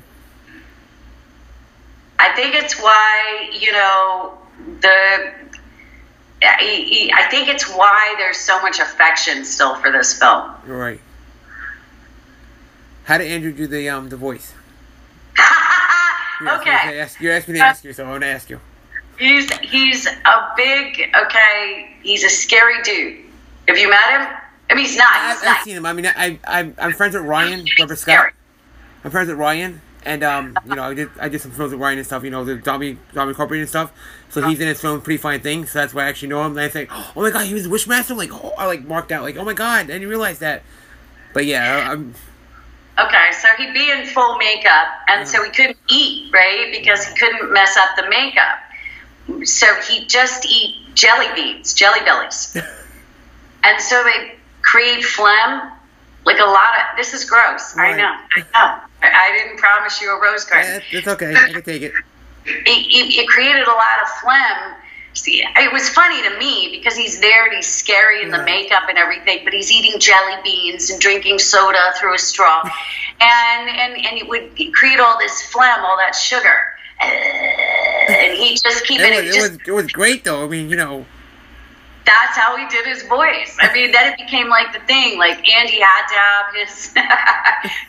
[2.19, 4.39] I think it's why you know
[4.81, 5.33] the.
[6.43, 10.51] I I think it's why there's so much affection still for this film.
[10.67, 11.01] right.
[13.05, 14.53] How did Andrew do the um the voice?
[16.41, 18.61] You're asking- okay, ask- You're asking me to ask you, so I'm gonna ask you.
[19.19, 21.97] he's he's a big okay.
[22.03, 23.19] He's a scary dude.
[23.69, 24.37] Have you met him?
[24.71, 25.11] I mean, he's not.
[25.13, 25.65] I've, He's I've nice.
[25.65, 25.87] seen him.
[25.87, 27.97] I mean, I, I I'm friends with Ryan Scary.
[27.97, 28.33] Scott.
[29.05, 31.81] I'm friends with Ryan, and um, you know, I did I did some films with
[31.81, 32.25] Ryan and stuff.
[32.25, 33.93] You know, the Zombie Zombie Incorporated and stuff.
[34.29, 35.71] So he's in his film Pretty Fine Things.
[35.71, 36.53] So that's why I actually know him.
[36.53, 38.11] And I think, oh my god, he was Wishmaster.
[38.13, 40.63] I'm like, oh, I like marked out like, oh my god, I didn't realize that.
[41.33, 42.15] But yeah, I'm
[42.99, 46.69] Okay, so he'd be in full makeup, and so he couldn't eat, right?
[46.73, 49.47] Because he couldn't mess up the makeup.
[49.47, 52.57] So he'd just eat jelly beans, jelly bellies.
[53.67, 55.73] and so they create phlegm,
[56.25, 56.97] like a lot of.
[56.97, 57.77] This is gross.
[57.77, 58.15] I know.
[58.37, 58.83] I know.
[59.03, 60.83] I, didn't promise you a rose garden.
[60.91, 61.35] yeah, it's okay.
[61.35, 61.93] I can take it.
[62.47, 64.75] it, it, it created a lot of phlegm.
[65.15, 68.83] See, it was funny to me because he's there and he's scary in the makeup
[68.89, 72.63] and everything, but he's eating jelly beans and drinking soda through a straw,
[73.21, 78.57] and and and it would create all this phlegm, all that sugar, uh, and he
[78.57, 79.11] just keep it.
[79.11, 80.45] It was, just, was it was great though.
[80.45, 81.07] I mean, you know,
[82.07, 83.57] that's how he did his voice.
[83.61, 85.19] I mean, then it became like the thing.
[85.19, 86.95] Like Andy had to have his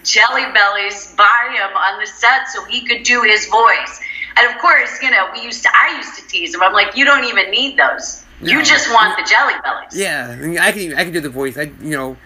[0.12, 4.02] jelly bellies by him on the set so he could do his voice.
[4.36, 5.70] And of course, you know, we used to.
[5.74, 6.64] I used to tease him.
[6.64, 8.26] I'm like, you don't even need those.
[8.42, 9.98] You just want the jelly bellies.
[9.98, 11.58] yeah, I, mean, I can I can do the voice.
[11.58, 12.18] I you know,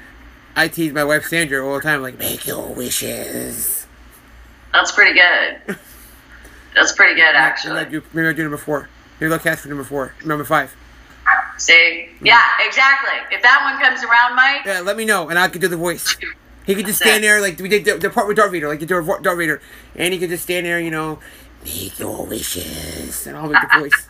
[0.55, 3.85] I tease my wife Sandra all the time, like make your wishes.
[4.73, 5.77] That's pretty good.
[6.75, 8.01] That's pretty good, actually.
[8.13, 8.87] Maybe I'll do number four.
[9.19, 10.73] Maybe I'll cast for number four, number five.
[11.61, 12.09] See?
[12.21, 13.35] Yeah, exactly.
[13.35, 15.77] If that one comes around, Mike, Yeah, let me know, and I could do the
[15.77, 16.17] voice.
[16.65, 18.79] He could just stand there like we did the, the part with Darth Vader, like
[18.79, 19.05] the Darth
[19.37, 19.61] Vader,
[19.95, 21.19] and he could just stand there, you know,
[21.63, 24.07] make your wishes, and I'll make the voice.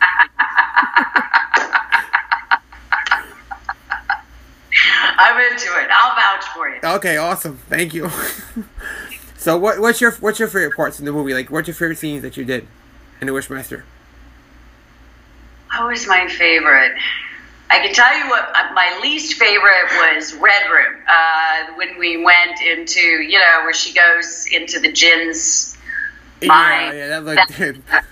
[5.18, 5.88] I'm into it.
[5.90, 6.80] I'll vouch for you.
[6.82, 8.10] Okay, awesome, thank you.
[9.36, 11.34] so, what what's your what's your favorite parts in the movie?
[11.34, 12.66] Like, what's your favorite scenes that you did
[13.20, 13.82] in the Wishmaster?
[15.76, 16.92] What was my favorite?
[17.72, 21.00] I can tell you what uh, my least favorite was Red Room.
[21.08, 24.90] Uh, when we went into, you know, where she goes into the
[26.42, 26.96] Yeah, mind.
[26.98, 27.52] yeah, that looked.
[27.54, 28.04] Can that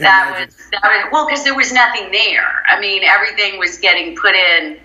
[0.00, 0.46] imagine.
[0.48, 2.62] was, that was well because there was nothing there.
[2.68, 4.78] I mean, everything was getting put in,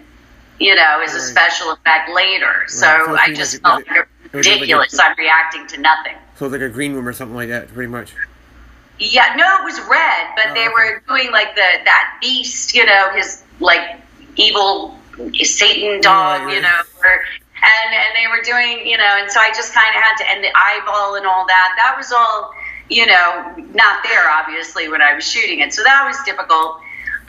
[0.59, 2.63] you know, as a special effect later.
[2.67, 4.99] So so I just like felt it- was it like a- ridiculous.
[4.99, 6.15] I'm reacting to nothing.
[6.37, 8.13] So it's like a green room or something like that, pretty much.
[8.99, 10.69] Yeah, no, it was red, but Oh, they okay.
[10.69, 13.99] were doing like the that beast, you know, his like
[14.35, 14.97] evil
[15.41, 19.39] Satan dog, Right, you know, or, and and they were doing, you know, and so
[19.39, 21.73] I just kind of had to, and the eyeball and all that.
[21.77, 22.53] That was all,
[22.89, 26.77] you know, not there obviously when I was shooting it, so that was difficult.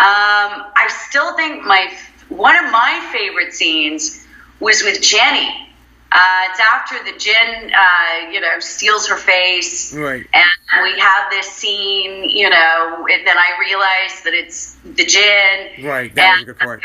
[0.01, 1.93] Um, I still think my
[2.29, 4.25] one of my favorite scenes
[4.61, 5.68] was with Jenny.
[6.11, 10.27] Uh, it's after the Djinn, uh, you know, steals her face Right.
[10.33, 15.85] and we have this scene, you know, and then I realized that it's the Djinn.
[15.87, 16.15] Right.
[16.15, 16.83] That was a good part.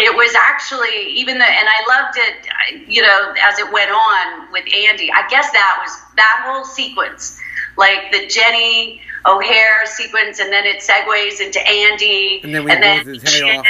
[0.00, 4.50] It was actually even the, and I loved it, you know, as it went on
[4.50, 5.08] with Andy.
[5.12, 7.40] I guess that was that whole sequence,
[7.76, 13.02] like the Jenny O'Hara sequence, and then it segues into Andy, And then when he
[13.04, 13.66] blows his head off.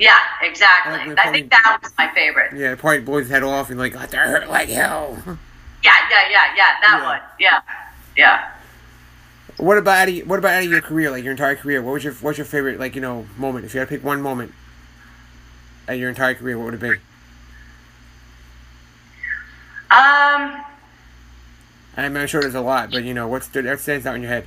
[0.00, 1.14] Yeah, exactly.
[1.14, 2.56] like I think that was my favorite.
[2.56, 5.22] Yeah, probably blows his head off and like, that hurt like hell.
[5.84, 6.76] Yeah, yeah, yeah, yeah.
[6.80, 7.04] That Yeah.
[7.04, 7.20] one.
[7.38, 7.60] Yeah,
[8.16, 8.50] yeah.
[9.58, 11.82] What about out of, what about out of your career, like your entire career?
[11.82, 13.66] What was your what's your favorite like you know moment?
[13.66, 14.54] If you had to pick one moment
[15.86, 16.94] at your entire career, what would it be?
[19.90, 20.64] Um.
[21.96, 24.30] I'm not sure there's a lot, but you know what's that stands out in your
[24.30, 24.46] head.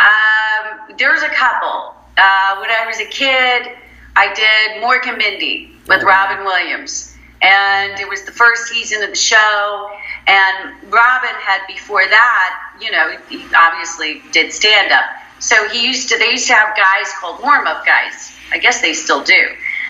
[0.00, 1.94] Um, there's a couple.
[2.18, 3.68] Uh, when I was a kid,
[4.16, 6.06] I did Mork and Mindy with Oh.
[6.06, 7.12] Robin Williams.
[7.42, 9.90] And it was the first season of the show.
[10.26, 15.04] And Robin had before that, you know, he obviously did stand up.
[15.38, 18.32] So he used to, they used to have guys called warm up guys.
[18.52, 19.48] I guess they still do.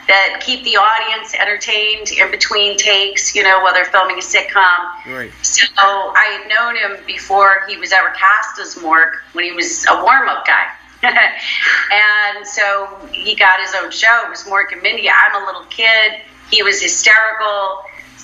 [0.08, 4.90] That keep the audience entertained in between takes, you know, while they're filming a sitcom.
[5.06, 5.32] Right.
[5.42, 9.84] So I had known him before he was ever cast as Mork when he was
[9.88, 10.66] a warm up guy.
[11.06, 14.22] And so he got his own show.
[14.24, 15.08] It was Mork and Mindy.
[15.08, 16.20] I'm a little kid.
[16.50, 17.82] He was hysterical.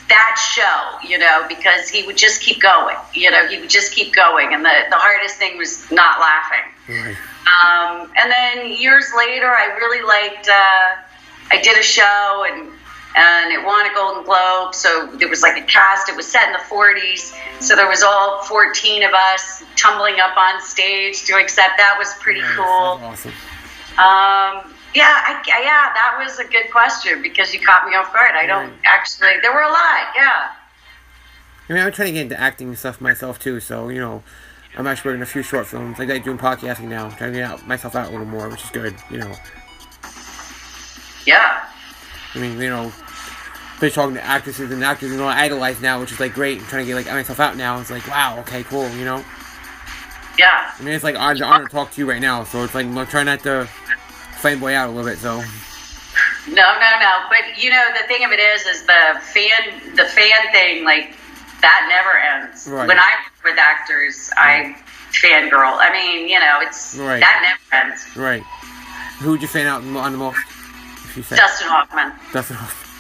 [0.09, 2.97] That show, you know, because he would just keep going.
[3.15, 4.53] You know, he would just keep going.
[4.53, 6.69] And the, the hardest thing was not laughing.
[6.89, 7.17] Right.
[7.47, 10.49] Um, and then years later, I really liked.
[10.49, 11.03] Uh,
[11.51, 12.71] I did a show and
[13.17, 14.75] and it won a Golden Globe.
[14.75, 16.09] So there was like a cast.
[16.09, 20.37] It was set in the 40s, so there was all 14 of us tumbling up
[20.37, 21.77] on stage to accept.
[21.79, 22.97] That was pretty Nice, cool.
[22.99, 23.33] That's awesome.
[23.99, 28.33] Um, yeah, I, yeah, that was a good question because you caught me off guard.
[28.35, 29.31] I don't actually.
[29.43, 30.09] There were a lot.
[30.17, 30.49] Yeah.
[31.69, 34.23] I mean, I'm trying to get into acting stuff myself too, so you know,
[34.77, 36.01] I'm actually working a few short films.
[36.01, 38.65] I Like doing podcasting now, trying to get out, myself out a little more, which
[38.65, 38.95] is good.
[39.11, 39.33] You know,
[41.27, 41.65] Yeah.
[42.35, 42.93] I mean, you know,
[43.91, 46.59] talking to actresses and actors, and all I idolize now, which is like great.
[46.61, 47.81] I'm trying to get like myself out now.
[47.81, 48.89] It's like, wow, okay, cool.
[48.91, 49.25] You know,
[50.39, 50.73] Yeah.
[50.79, 52.87] I mean, it's like honor, honor to talk to you right now, so it's like
[52.87, 53.69] I'm trying not to
[54.41, 55.19] fanboy out a little bit.
[55.19, 55.37] So
[56.49, 57.13] No, no, no.
[57.31, 61.15] But you know, the thing of it is, is the fan, the fan thing, like
[61.61, 62.67] that never ends.
[62.69, 62.89] Right.
[62.89, 64.77] When I'm with actors, I
[65.13, 65.77] fangirl.
[65.79, 67.21] I mean, you know, it's Right.
[67.21, 68.17] that never ends.
[68.17, 68.43] right,
[69.21, 70.39] who would you fan out on the most?
[71.05, 72.13] If you said Dustin Hoffman.
[72.33, 72.92] Dustin Hoffman.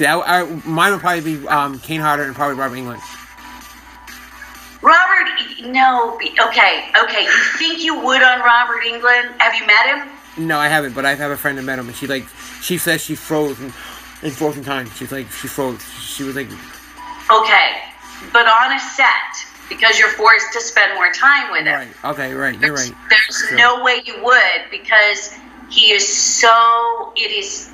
[0.00, 3.02] See, I, I, mine would probably be um, Kane Hodder and probably Robert Englund.
[4.80, 5.28] Robert,
[5.70, 6.14] no,
[6.48, 7.24] okay, okay.
[7.24, 9.38] You think you would on Robert Englund?
[9.38, 10.46] Have you met him?
[10.46, 12.26] No, I haven't, but I have a friend that met him, and she like,
[12.62, 13.66] she says she froze in,
[14.22, 14.88] in frozen time.
[14.92, 15.84] She's like, she froze.
[16.00, 17.76] She was like, Okay,
[18.32, 19.12] but on a set
[19.68, 21.74] because you're forced to spend more time with him.
[21.74, 22.98] right, okay, right, you're There's, right.
[23.10, 23.58] there's True.
[23.58, 25.34] no way you would because
[25.68, 27.12] he is so.
[27.16, 27.70] It is.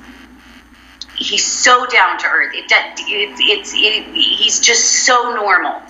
[1.17, 2.53] He's so down to earth.
[2.53, 5.81] It, it, it's it, he's just so normal,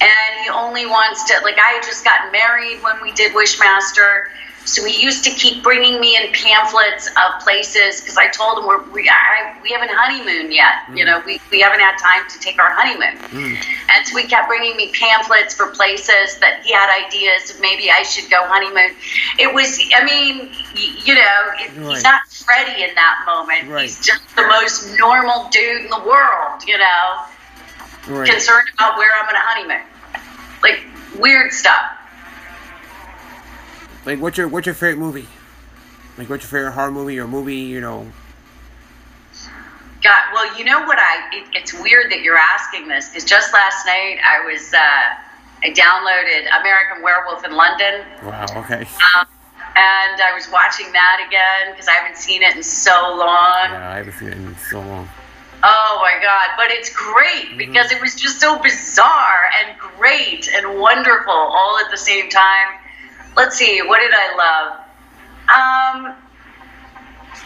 [0.00, 1.40] and he only wants to.
[1.42, 4.28] Like I had just gotten married when we did Wishmaster,
[4.66, 8.66] so he used to keep bringing me in pamphlets of places because I told him
[8.66, 10.74] we're, we I, we haven't honeymoon yet.
[10.92, 11.06] You mm.
[11.06, 13.16] know, we, we haven't had time to take our honeymoon.
[13.30, 13.64] Mm.
[13.94, 17.92] And so he kept bringing me pamphlets for places that he had ideas of maybe
[17.92, 18.96] I should go honeymoon.
[19.38, 21.94] It was, I mean, you know, it, Right.
[21.94, 23.70] he's not Freddie in that moment.
[23.70, 23.82] Right.
[23.82, 27.22] He's just the most normal dude in the world, you know,
[28.08, 28.28] Right.
[28.28, 29.86] concerned about where I'm going to honeymoon.
[30.62, 30.80] Like,
[31.18, 31.84] weird stuff.
[34.06, 35.26] Like, what's your what's your favorite movie?
[36.16, 37.56] Like, what's your favorite horror movie or movie?
[37.56, 38.06] You know,
[40.02, 41.28] God, well, you know what I?
[41.36, 44.78] It, it's weird that you're asking this because just last night I was uh,
[45.64, 48.86] I downloaded American Werewolf in London, wow, okay,
[49.16, 49.26] um,
[49.74, 53.70] and I was watching that again because I haven't seen it in so long.
[53.72, 55.08] Yeah, I haven't seen it in so long.
[55.64, 56.50] Oh my god!
[56.56, 57.58] But it's great Mm-hmm.
[57.58, 62.78] because it was just so bizarre and great and wonderful all at the same time.
[63.36, 64.72] Let's see, what did I love?
[65.48, 66.16] Um,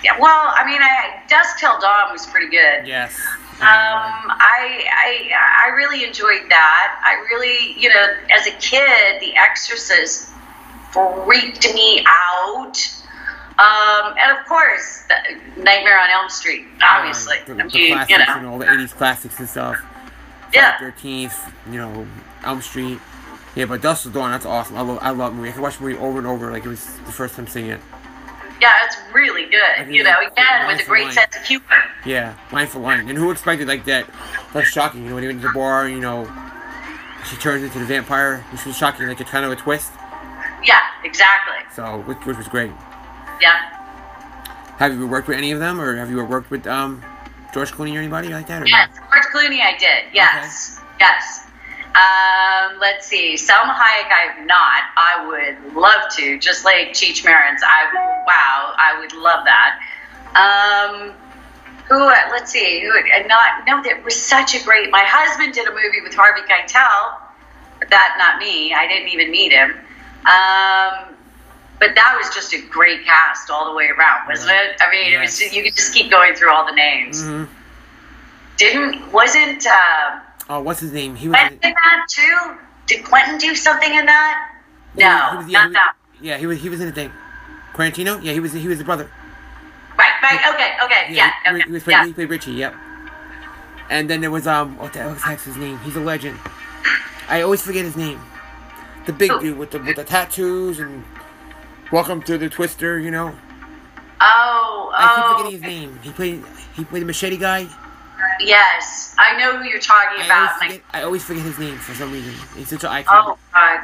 [0.03, 2.87] yeah, well, I mean, I Dusk Till Dawn was pretty good.
[2.87, 3.15] Yes.
[3.61, 5.31] Um, I, I
[5.67, 6.99] I really enjoyed that.
[7.05, 10.31] I really, you know, as a kid, The Exorcist
[10.93, 12.79] freaked me out.
[13.59, 17.37] Um, and of course, the Nightmare on Elm Street, obviously.
[17.47, 19.77] the, I the mean, classics you and all the '80s classics and stuff.
[20.55, 20.79] Yeah.
[20.79, 21.39] Thirteenth,
[21.71, 22.07] you know,
[22.45, 22.99] Elm Street.
[23.57, 24.77] Yeah, but Dusk Till Dawn, that's awesome.
[24.77, 25.49] I love, I love movie.
[25.49, 27.67] I can watch the movie over and over like it was the first time seeing
[27.71, 27.81] it.
[28.61, 29.93] yeah, it's really good.
[29.93, 31.15] You know, again with a great light.
[31.15, 31.65] sense of humor.
[32.07, 33.09] Yeah, line for line.
[33.09, 34.09] And who expected like that?
[34.53, 35.03] That's shocking.
[35.03, 36.31] You know, when he went to the bar, you know,
[37.29, 38.39] she turns into the vampire.
[38.53, 39.91] Which was shocking, like it's kind of a twist.
[40.63, 41.57] Yeah, exactly.
[41.75, 42.71] So, which, which was great.
[43.41, 43.79] Yeah.
[44.77, 47.03] Have you ever worked with any of them, or have you ever worked with um
[47.53, 48.63] George Clooney or anybody like that?
[48.63, 50.05] Or Yes, George Clooney, I did.
[50.15, 51.47] Yes, yes.
[51.95, 53.35] Um, let's see.
[53.35, 54.83] Salma Hayek, I have not.
[54.97, 57.63] I would love to, just like Cheech Marin's.
[57.65, 59.81] I wow, I would love that.
[60.37, 61.13] Um,
[61.89, 61.99] who?
[62.07, 62.81] Let's see.
[62.81, 62.93] Who?
[63.27, 63.83] Not no.
[63.83, 64.91] That was such a great.
[64.91, 67.19] My husband did a movie with Harvey Keitel.
[67.81, 68.75] But that not me.
[68.75, 69.71] I didn't even meet him.
[69.71, 71.17] Um,
[71.81, 74.77] but that was just a great cast all the way around, wasn't it?
[74.81, 75.41] I mean, it was.
[75.41, 75.55] Yes.
[75.55, 77.45] You could just keep going through all the names hmm
[78.61, 80.21] didn't wasn't uh,
[80.51, 81.15] Oh, what's his name?
[81.15, 81.37] He was.
[81.37, 82.57] Quentin in that too?
[82.87, 84.51] Did Quentin do something in that?
[84.97, 85.95] No, was- he was- yeah, not he was- that.
[86.21, 86.61] Yeah, he was.
[86.61, 87.13] He was in the thing.
[87.73, 88.23] Quarantino?
[88.23, 88.53] Yeah, he was.
[88.53, 89.09] He was the brother.
[89.97, 90.55] Right, right.
[90.55, 92.07] Okay, okay, yeah, he, okay, he was played, yeah.
[92.07, 92.53] he played Richie.
[92.53, 92.75] Yep.
[93.91, 95.79] And then there was um, what the heck's his name?
[95.79, 96.37] He's a legend.
[97.29, 98.21] I always forget his name.
[99.07, 99.41] The big Who?
[99.41, 101.05] dude with the with the tattoos and
[101.93, 102.99] welcome to the Twister.
[102.99, 103.35] You know.
[104.21, 105.99] Oh, I keep oh, forgetting his name.
[106.03, 106.43] He played.
[106.77, 107.69] He played the machete guy.
[108.41, 110.53] Yes, I know who you're talking I about.
[110.53, 112.35] always, forget, I always forget his name for some reason.
[112.57, 113.25] He's such an icon.
[113.27, 113.81] oh God,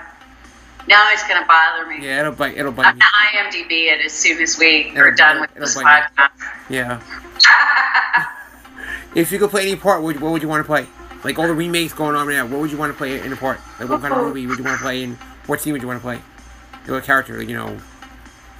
[0.88, 2.04] now it's gonna bother me.
[2.04, 2.56] Yeah, it'll bite.
[2.56, 3.02] It'll bite I'm me.
[3.02, 6.30] gonna IMDb it as soon as we It'll- are done with this podcast.
[6.68, 7.00] Yeah.
[9.16, 10.86] If you could play any part, what, what would you want to play?
[11.24, 13.32] Like all the remakes going on right now, what would you want to play in
[13.32, 13.58] a part?
[13.80, 14.24] Like what kind of oh.
[14.28, 15.16] movie would you want to play and
[15.46, 16.20] what scene would you want to play?
[16.84, 17.38] What character?
[17.38, 17.80] Like, you know.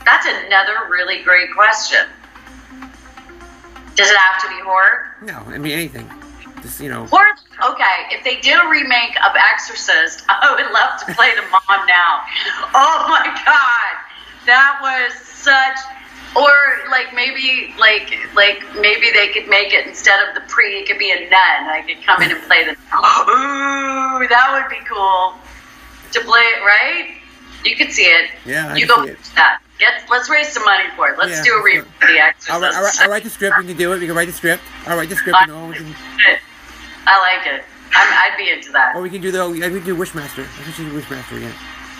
[0.07, 1.99] That's another really great question.
[3.97, 5.17] Does it have to be horror?
[5.23, 6.09] No, I mean anything.
[6.63, 7.09] Just you know.
[7.13, 7.25] Or
[7.73, 11.87] okay, if they did a remake of Exorcist, I would love to play the mom
[11.87, 12.23] now.
[12.75, 13.93] Oh my god,
[14.47, 15.79] that was such.
[16.37, 16.53] Or
[16.91, 20.99] like maybe like like maybe they could make it instead of the pre, it could
[20.99, 21.65] be a nun.
[21.65, 22.73] I could come in and play the.
[22.93, 25.35] Ooh, that would be cool
[26.13, 27.17] to play it right.
[27.65, 28.31] You could see it.
[28.45, 29.19] Yeah, I you go see it.
[29.37, 29.61] that.
[29.79, 31.19] Get, let's raise some money for it.
[31.19, 32.51] Let's Yeah, do a remake of The Exorcist.
[32.51, 33.59] I'll, write- I'll, I'll write the script.
[33.59, 34.01] We can do it.
[34.01, 34.63] We can write the script.
[34.87, 35.39] I'll write the script.
[35.39, 35.95] We can,
[37.07, 37.65] I like it.
[37.95, 38.97] I'm, I'd be into that.
[38.97, 39.49] or we can do the.
[39.49, 40.43] We can do Wishmaster.
[40.45, 41.55] I think we should do Wishmaster again.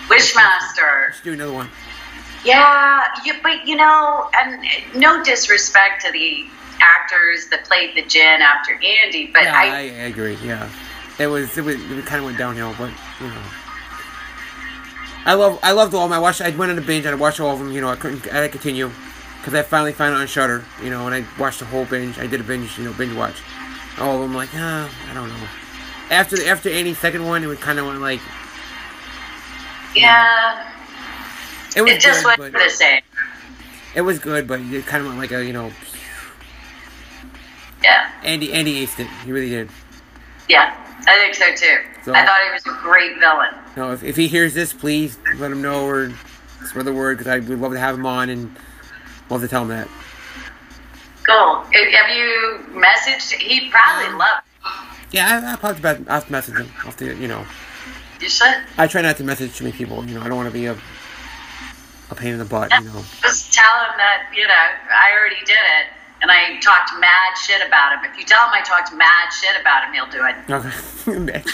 [0.09, 1.09] Wishmaster.
[1.09, 1.69] Let's do another one.
[2.45, 4.65] Yeah, you, but you know, and
[4.95, 6.47] no disrespect to the
[6.81, 10.37] actors that played the Djinn after Andy, but yeah, I, I, I agree.
[10.45, 10.71] Yeah,
[11.19, 11.57] it was.
[11.59, 11.75] It was.
[11.77, 13.43] It kind of went downhill, but you know.
[15.27, 15.59] I love.
[15.63, 16.17] I loved all of them.
[16.17, 16.41] I watched.
[16.41, 17.73] I went on a binge and I watched all of them.
[17.73, 18.27] You know, I couldn't.
[18.29, 18.91] I had to continue
[19.39, 20.65] because I finally found it on Shudder.
[20.83, 22.19] You know, and I watched the whole binge.
[22.19, 22.79] I did a binge.
[22.79, 23.37] You know, binge watch.
[23.99, 24.35] All of them.
[24.35, 25.49] Like, ah, I don't know.
[26.11, 28.21] After the after Andy's second one, it was kind of went like
[29.97, 30.71] yeah,
[31.75, 33.01] it was it just good, wasn't the same.
[33.95, 35.73] it was good, but it kind of went like a you know.
[37.83, 39.09] Yeah, Andy Andy aced it.
[39.25, 39.71] He really did.
[40.49, 40.77] yeah,
[41.09, 41.79] I think so too.
[42.05, 43.55] So- I thought he was a great villain.
[43.77, 46.13] No, if, if he hears this, please let him know or
[46.67, 48.57] spread the word because I would love to have him on and
[49.29, 49.89] love to tell him that.
[51.27, 51.63] Cool.
[51.65, 53.33] Have you messaged?
[53.33, 54.41] He'd probably Um, love.
[55.11, 56.69] Yeah, I, I'll probably about, I'll message him.
[56.79, 57.45] I'll have to, you know.
[58.21, 60.05] You should I try not to message too many people.
[60.07, 60.77] You know, I don't want to be a
[62.11, 62.71] a pain in the butt.
[62.73, 63.05] You know.
[63.21, 65.87] just tell him that you know I already did it,
[66.23, 68.11] and I talked mad shit about him.
[68.11, 70.37] If you tell him I talked mad shit about him, he'll do it.
[71.09, 71.43] Okay.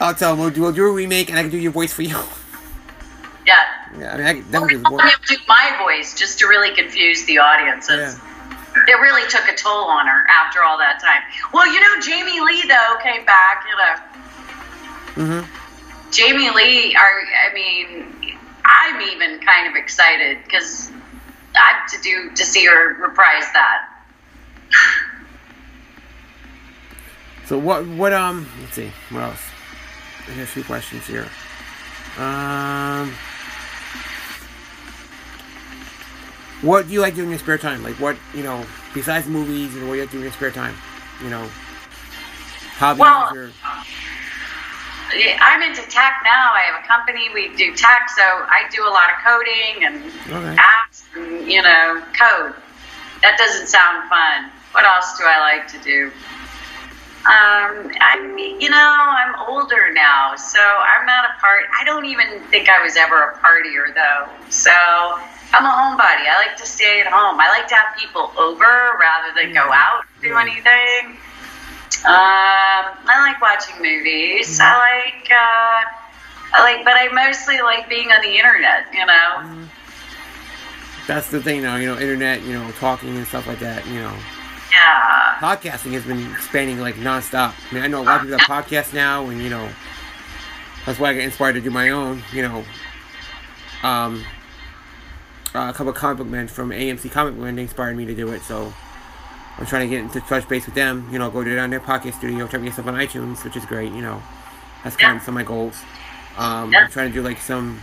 [0.00, 1.92] I'll tell him we'll do, we'll do a remake and I can do your voice
[1.92, 2.18] for you.
[3.46, 3.56] Yeah.
[3.98, 4.98] yeah, I mean, I, can- that would be Well, cool.
[5.00, 8.14] he'll do my voice just to really confuse the audiences.
[8.18, 8.84] Yeah.
[8.86, 11.22] It really took a toll on her after all that time.
[11.52, 13.64] Well, you know, Jamie Lee though came back.
[15.16, 16.94] You know, hmm Jamie Lee.
[16.94, 18.06] Are I mean,
[18.64, 20.90] I'm even kind of excited because
[21.56, 23.86] I to do to see her reprise that.
[27.46, 27.86] So what?
[27.86, 28.12] What?
[28.12, 28.48] Um.
[28.60, 28.92] Let's see.
[29.10, 29.42] What else?
[30.28, 31.28] I got a few questions here.
[32.18, 33.12] Um,
[36.62, 37.82] what do you like doing in your spare time?
[37.82, 40.50] Like what you know, besides movies, and what do you like doing in your spare
[40.50, 40.76] time?
[41.22, 41.48] You know,
[42.76, 43.50] hobbies Well, or
[45.12, 46.52] I'm into tech now.
[46.54, 47.28] I have a company.
[47.34, 49.96] We do tech, so I do a lot of coding and
[50.30, 50.56] Okay.
[50.60, 52.54] apps and you know code.
[53.22, 54.50] That doesn't sound fun.
[54.72, 56.12] What else do I like to do?
[57.26, 61.64] Um, I'm you know I'm older now, so I'm not a part.
[61.78, 64.28] I don't even think I was ever a partier though.
[64.48, 64.70] So
[65.52, 66.24] I'm a homebody.
[66.30, 67.38] I like to stay at home.
[67.40, 71.18] I like to have people over rather than go out and do anything.
[71.98, 74.58] Um, I like watching movies.
[74.60, 78.86] I like, uh, I like, but I mostly like being on the internet.
[78.92, 79.68] You know,
[81.06, 81.76] that's the thing now.
[81.76, 82.42] You know, internet.
[82.42, 83.86] You know, talking and stuff like that.
[83.86, 84.16] You know,
[84.72, 87.54] yeah, podcasting has been expanding like nonstop.
[87.70, 89.68] I mean, I know a lot of people have podcasts now, and you know,
[90.86, 92.22] that's why I got inspired to do my own.
[92.32, 92.64] You know,
[93.82, 94.24] um,
[95.54, 98.14] uh, a couple of comic book men from AMC Comic Book Men inspired me to
[98.14, 98.42] do it.
[98.42, 98.72] So
[99.58, 101.08] I'm trying to get into touch base with them.
[101.12, 103.64] You know, go down their podcast studio, try to get stuff on iTunes, which is
[103.66, 103.92] great.
[103.92, 104.22] You know,
[104.82, 105.76] that's kind of some of my goals.
[106.38, 106.84] Um, Yeah.
[106.84, 107.80] I'm trying to do like some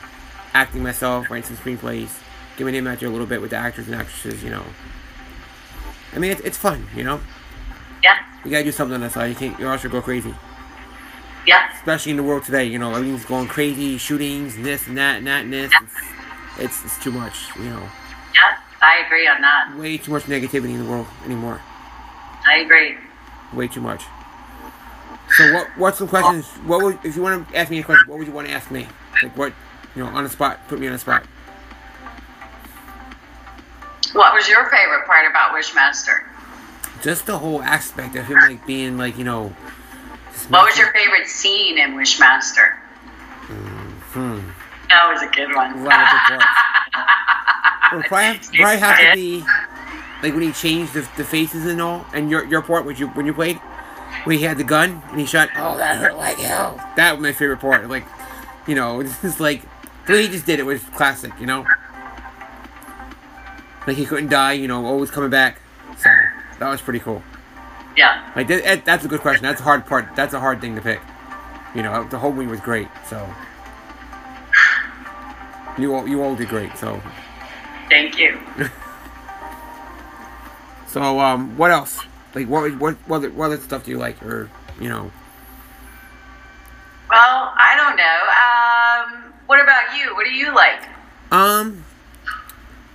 [0.54, 2.10] acting myself, write some screenplays,
[2.58, 4.44] give my name out there a little bit with the actors and actresses.
[4.44, 4.64] You know,
[6.16, 6.88] I mean, it's, it's fun.
[6.96, 7.20] You know.
[8.04, 9.28] yeah, You gotta do something on that side.
[9.28, 9.60] You can't.
[9.60, 10.34] You also go crazy,
[11.46, 12.66] yeah, especially in the world today.
[12.66, 13.98] You know, everything's going crazy.
[13.98, 15.72] Shootings, and this and that, and that and this.
[15.82, 15.94] It's,
[16.60, 17.50] it's it's too much.
[17.58, 17.84] You know,
[18.34, 18.58] yeah.
[18.82, 19.76] I agree on that.
[19.78, 21.62] way too much negativity in the world anymore.
[22.48, 22.96] I agree.
[23.54, 24.04] Way too much.
[25.38, 25.68] So what?
[25.78, 26.46] What's some questions?
[26.66, 28.08] What would if you want to ask me a question?
[28.08, 28.88] What would you want to ask me?
[29.22, 29.54] Like what?
[29.96, 30.68] You know, on the spot.
[30.68, 31.26] Put me on the spot.
[34.14, 36.24] What was your favorite part about Wishmaster?
[37.02, 39.50] Just the whole aspect of him like being like you know.
[40.50, 42.76] What was your favorite scene in Wishmaster?
[44.14, 44.40] Hmm.
[44.90, 45.72] That was a good one.
[45.72, 46.46] of good parts.
[47.90, 49.40] Well, probably, probably have to be
[50.22, 52.06] like when he changed the, the faces and all.
[52.14, 53.56] And your your part, when you when you played,
[54.26, 55.48] when he had the gun and he shot.
[55.56, 56.76] Oh, that hurt like hell.
[56.98, 57.88] That was my favorite part.
[57.90, 58.06] Like,
[58.68, 59.62] you know, this is like
[60.06, 61.32] the way he just did it was classic.
[61.40, 61.66] You know,
[63.86, 64.52] like he couldn't die.
[64.54, 65.62] You know, always coming back.
[65.98, 66.10] So
[66.60, 67.24] that was pretty cool.
[67.96, 69.44] yeah, Like that- that's a good question.
[69.44, 70.14] That's a hard part.
[70.16, 71.00] That's a hard thing to pick.
[71.74, 72.88] You know, the whole movie was great.
[73.10, 73.28] So
[75.78, 76.76] you all you all did great.
[76.78, 77.02] So.
[77.90, 78.40] thank you.
[80.88, 82.00] So, um, what else?
[82.34, 84.50] Like, what, what, what, other, what other stuff do you like, or
[84.80, 85.12] you know?
[87.10, 89.28] Well, I don't know.
[89.28, 90.16] Um, what about you?
[90.16, 90.88] What do you like?
[91.32, 91.84] Um,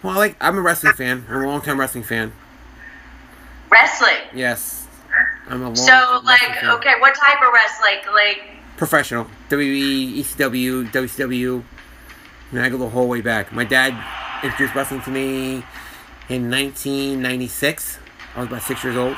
[0.03, 1.27] well, I like, I'm a wrestling fan.
[1.29, 2.33] I'm a long-time wrestling fan.
[3.71, 4.19] Wrestling.
[4.35, 4.87] Yes,
[5.49, 5.77] I'm a long.
[5.77, 6.71] So, like, fan.
[6.71, 7.99] okay, what type of wrestling?
[8.13, 11.63] Like, professional WWE, ECW, WCW.
[12.53, 13.51] I mean, I go the whole way back.
[13.53, 13.97] My dad
[14.45, 15.65] introduced wrestling to me
[16.29, 17.99] in 1996.
[18.37, 19.17] I was about six years old,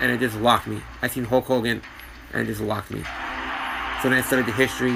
[0.00, 0.80] and it just locked me.
[1.02, 1.82] I seen Hulk Hogan,
[2.32, 3.00] and it just locked me.
[4.02, 4.92] So then I studied the history.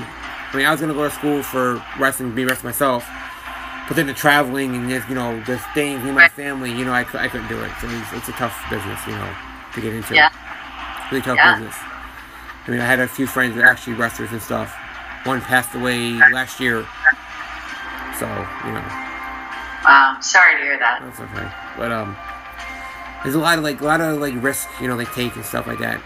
[0.53, 3.05] I mean, I was gonna go to school for wrestling, be wrestling myself,
[3.89, 6.93] but then the traveling and just you know the things with my family, you know,
[6.93, 7.71] I, I couldn't do it.
[7.81, 9.33] So it's, it's a tough business, you know,
[9.75, 10.15] to get into.
[10.15, 10.31] Yeah.
[11.11, 11.55] Really tough Yeah.
[11.57, 11.75] business.
[12.67, 14.73] I mean, I had a few friends that are actually wrestlers and stuff.
[15.25, 16.87] One passed away last year,
[18.21, 18.27] so
[18.69, 18.85] you know
[19.85, 21.01] wow, sorry to hear that.
[21.03, 21.49] that's okay.
[21.81, 22.15] But um,
[23.25, 25.45] there's a lot of like a lot of like risk, you know, they take and
[25.45, 26.01] stuff like that.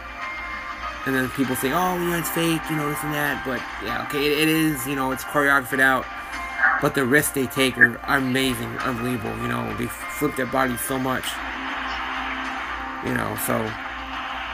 [1.07, 3.45] And then people say, "Oh, you know, it's fake," you know, this and that.
[3.45, 4.87] But yeah, okay, it, it is.
[4.87, 6.07] You know, it's choreographed out.
[6.81, 9.37] But the risks they take are amazing, unbelievable.
[9.43, 11.25] You know, they flip their bodies so much.
[13.05, 13.59] You know, so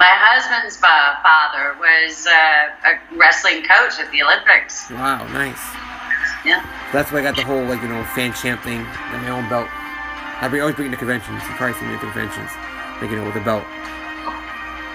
[0.00, 4.90] My husband's uh, father was uh, a wrestling coach at the Olympics.
[4.90, 5.60] wow, nice.
[6.44, 6.64] Yeah.
[6.92, 9.48] That's why I got the whole like you know fan champ thing and my own
[9.48, 9.68] belt.
[10.40, 11.42] I bring, always bring it to conventions.
[11.44, 12.50] You probably see me at the conventions,
[13.00, 13.64] like you know with the belt.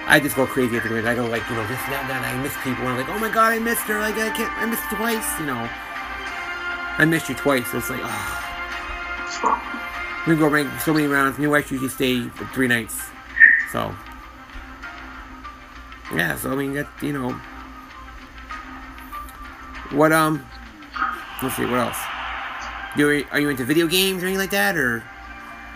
[0.08, 1.10] I just go crazy at the convention.
[1.10, 2.22] I go like you know this and that.
[2.22, 2.82] I miss people.
[2.86, 3.98] And I'm like, oh my god, I missed her.
[4.00, 4.50] Like I can't.
[4.58, 5.38] I missed twice.
[5.38, 5.68] You know,
[6.98, 7.70] I missed you twice.
[7.70, 8.42] So it's like, oh.
[10.26, 11.38] We go rank so many rounds.
[11.38, 13.00] And wife usually stay for three nights.
[13.70, 13.94] So
[16.12, 16.34] yeah.
[16.36, 17.30] So I mean that you know.
[19.94, 20.44] What um.
[21.42, 21.64] Let's see.
[21.64, 21.98] What else?
[22.96, 25.02] You are you into video games or anything like that, or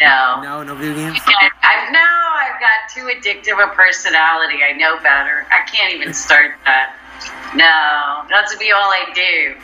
[0.00, 0.40] No.
[0.42, 1.18] no, no video games?
[1.62, 4.60] I know I've got too addictive a personality.
[4.64, 5.46] I know better.
[5.50, 6.96] I can't even start that.
[7.54, 9.54] No, that's be all I do.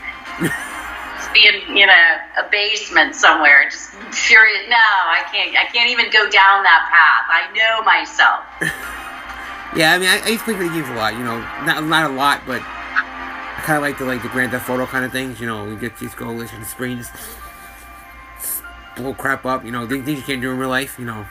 [1.17, 4.69] Just be in, you know, a basement somewhere, just furious.
[4.69, 5.57] No, I can't.
[5.57, 7.25] I can't even go down that path.
[7.31, 8.45] I know myself.
[9.75, 11.13] Yeah, I mean, I, I used to play video games a lot.
[11.15, 12.76] You know, not not a lot, but a
[13.67, 15.41] kind of like the like the Grand Theft Auto kind of things.
[15.41, 17.11] You know, you get these coalition springs,
[18.97, 19.65] blow crap up.
[19.65, 20.99] You know, things you can't do in real life.
[20.99, 21.27] You know,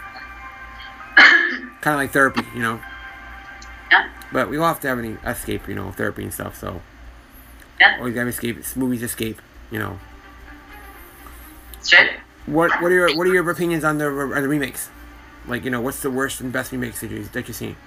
[1.17, 2.41] kind of like therapy.
[2.53, 2.79] You know,
[3.91, 4.09] Yeah.
[4.33, 5.67] but we all have to have any escape.
[5.67, 6.57] You know, therapy and stuff.
[6.59, 6.81] So
[7.79, 7.95] Yeah.
[7.97, 8.57] always have escape.
[8.75, 9.41] Movies escape.
[9.71, 9.99] You know,
[11.79, 12.05] It's true.
[12.47, 14.89] what what are your what are your opinions on the on the remakes?
[15.47, 17.77] Like you know, what's the worst and best remakes that you that you've seen?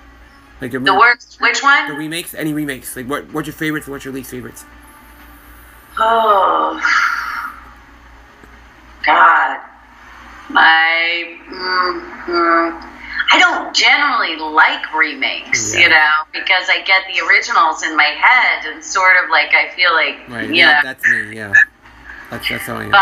[0.61, 1.41] Like the, The worst.
[1.41, 1.87] Which one?
[1.89, 2.97] the remakes, any remakes?
[2.97, 3.87] Like what what's your favorites?
[3.87, 4.65] and What's your least favorites?
[5.99, 6.81] Oh.
[9.05, 9.61] God.
[10.51, 11.39] My.
[11.49, 12.85] Mm, mm,
[13.31, 15.81] I don't generally like remakes, Yeah.
[15.83, 19.69] you know, because I get the originals in my head and sort of like I
[19.77, 20.55] feel like, Right.
[20.55, 21.37] Yeah, that's me.
[21.37, 21.53] Yeah.
[22.31, 22.91] That's that's how I am.
[22.91, 23.01] But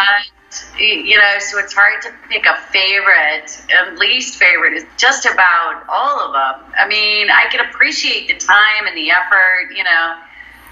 [0.78, 5.84] you know, so it's hard to pick a favorite and least favorite is just about
[5.88, 6.72] all of them.
[6.78, 10.16] I mean, I can appreciate the time and the effort, you know,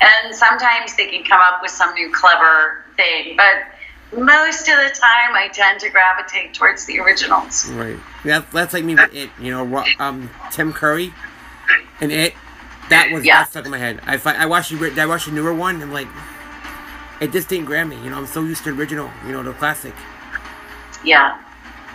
[0.01, 4.91] and sometimes they can come up with some new clever thing, but most of the
[4.95, 7.69] time I tend to gravitate towards the originals.
[7.71, 7.99] Right.
[8.25, 9.31] That, that's like me with it.
[9.41, 11.13] You know, um, Tim Curry
[12.01, 12.35] and it.
[12.91, 13.39] That was Yeah.
[13.39, 14.01] that stuck in my head.
[14.07, 15.81] I I watched the I watched the newer one.
[15.81, 16.07] and like,
[17.21, 17.97] it just didn't grab me.
[18.03, 19.11] You know, I'm so used to the original.
[19.27, 19.95] You know, the classic.
[21.05, 21.41] Yeah.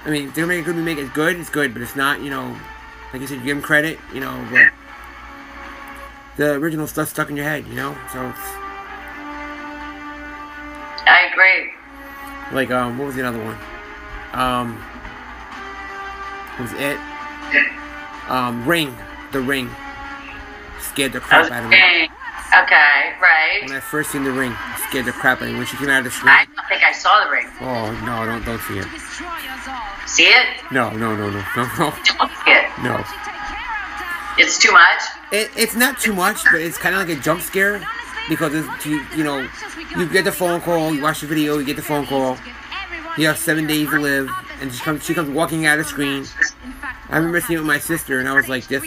[0.05, 1.35] I mean, if they're making a good remake, it's good.
[1.37, 2.21] It's good, but it's not.
[2.21, 2.57] You know,
[3.11, 3.99] like you said, you give them credit.
[4.13, 4.71] You know, but
[6.37, 7.67] the original stuff stuck in your head.
[7.67, 8.39] You know, so it's
[11.05, 11.71] I agree.
[12.51, 13.57] like um, what was the other one?
[14.33, 14.77] Um,
[16.59, 16.97] was it?
[18.29, 18.95] Um, Ring,
[19.31, 19.71] the Ring.
[20.79, 22.07] Scared the crap out of me.
[22.49, 23.13] Okay.
[23.21, 23.61] Right.
[23.63, 25.57] When I first seen the ring, it scared the crap out of me.
[25.57, 27.47] When she came out of the screen, I don't think I saw the ring.
[27.61, 28.87] oh no, don't don't see it.
[30.07, 30.47] See it?
[30.71, 32.65] No, no, no, no, no, no, Don't see it.
[32.83, 33.03] no.
[34.37, 35.01] It's too much.
[35.31, 37.81] It, it's not too much, but it's kind of like a jump scare
[38.29, 39.47] because it's, you you know
[39.97, 42.37] you get the phone call, you watch the video, you get the phone call.
[43.17, 44.29] You have seven days to live,
[44.61, 46.25] and she comes she comes walking out of the screen.
[47.09, 48.83] I remember seeing it with my sister, and I was like, this.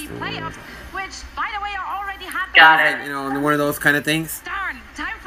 [2.54, 3.06] Got Like, it.
[3.06, 4.42] you know, one of those kind of things.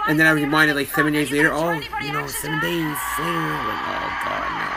[0.08, 2.84] And then I was reminded like seven days later, oh, you know, seven days
[3.18, 3.50] later.
[3.66, 4.70] Like, oh god, no.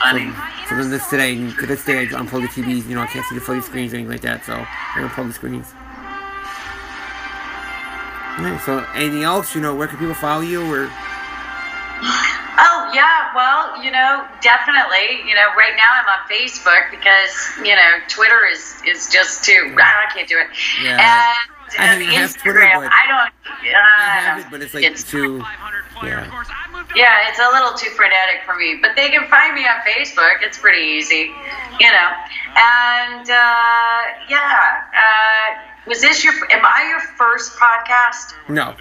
[0.00, 0.32] Funny.
[0.68, 2.88] So then this today, to this day, I unplug the TVs.
[2.88, 4.44] You know, I can't see the floaty screens or anything like that.
[4.46, 5.66] So I unplug the screens.
[8.38, 9.54] Alright, so anything else?
[9.54, 10.60] You know, where can people follow you?
[10.62, 10.86] Or
[12.56, 15.26] Oh yeah, well, you know, definitely.
[15.28, 17.34] You know, right now I'm on Facebook because
[17.66, 19.74] you know Twitter is is just too.
[19.76, 20.48] I can't do it.
[20.82, 20.92] Yeah.
[20.92, 21.00] And
[21.78, 23.32] I uh, have- I have Twitter, Instagram, but- I don't.
[23.64, 25.42] Uh, I have it, but it's like it's- too.
[26.02, 26.30] Yeah.
[26.94, 30.42] Yeah, it's a little too frenetic for me, but they can find me on Facebook.
[30.42, 31.32] It's pretty easy,
[31.80, 32.10] you know.
[32.56, 36.34] And uh, yeah, uh, was this your?
[36.52, 38.34] Am I your first podcast?
[38.48, 38.74] No.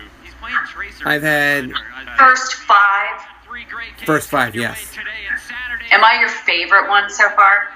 [1.05, 1.71] I've had
[2.17, 3.21] First five?
[4.05, 4.95] First five, yes.
[5.91, 7.67] Am I your favorite one so far?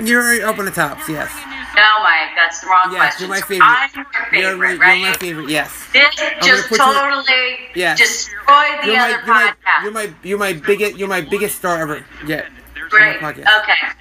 [0.00, 1.30] You're up on the tops, yes.
[1.74, 3.28] No, Mike, that's the wrong Yes, question.
[3.28, 3.66] you're my favorite.
[3.66, 5.00] I'm your You're, favorite, you're right?
[5.02, 5.86] my favorite, yes.
[5.92, 7.98] This just put you- totally Yes.
[7.98, 8.36] destroyed
[8.82, 9.82] the You're my, other you're my, podcast.
[9.82, 12.04] you're my, you're my biggest, you're my biggest star ever.
[12.26, 12.46] Yeah.
[12.88, 13.16] Great.
[13.22, 13.42] Okay,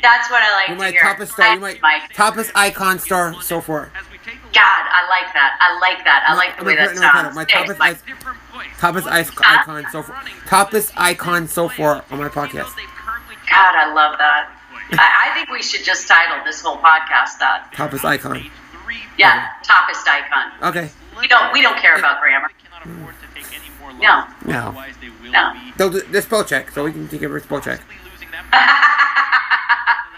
[0.01, 1.01] that's what I like You're to my hear.
[1.01, 1.51] toppest star.
[1.53, 2.13] You're my Mike.
[2.13, 3.91] toppest icon star so far.
[4.25, 5.57] God, I like that.
[5.61, 6.23] I like that.
[6.27, 7.13] I like the I'm way gonna that put it in my sounds.
[7.13, 7.33] title.
[7.35, 7.97] My Thanks, toppest, Mike.
[8.65, 10.23] ic- toppest ic- icon so far.
[10.47, 12.75] Toppest icon so far on my podcast.
[13.49, 14.51] God, I love that.
[14.93, 17.71] I, I think we should just title this whole podcast that.
[17.73, 18.45] Toppest icon.
[19.17, 20.51] Yeah, toppest icon.
[20.69, 20.89] Okay.
[21.19, 22.49] We don't we don't care about grammar.
[23.99, 24.25] No.
[24.45, 24.85] No.
[25.29, 25.53] No.
[25.77, 27.81] They'll do the spell check, so we can take a spell check.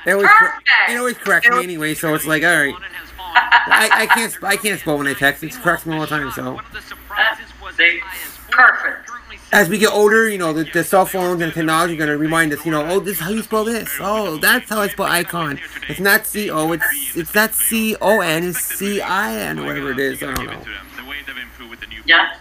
[0.05, 0.69] They always, cor- Perfect.
[0.87, 2.73] they always correct me anyway, so it's like, all right.
[3.69, 5.43] I, I can't sp- I can't spell when I text.
[5.43, 6.31] It corrects me all the time.
[6.31, 6.59] So
[8.49, 9.09] Perfect.
[9.51, 12.51] as we get older, you know, the, the cell phones and technology are gonna remind
[12.53, 13.89] us, you know, oh, this is how you spell this.
[13.99, 15.59] Oh, that's how I spell icon.
[15.87, 16.71] It's not C O.
[16.71, 16.85] It's
[17.15, 18.45] it's not C O N.
[18.45, 20.23] It's C I N whatever it is.
[20.23, 20.63] I don't know.
[22.05, 22.33] Yeah.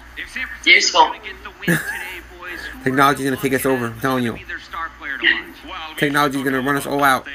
[0.65, 1.13] Useful.
[2.87, 3.87] Technology's gonna take us over.
[3.87, 4.39] I'm telling you.
[5.97, 7.27] Technology's gonna run us all out.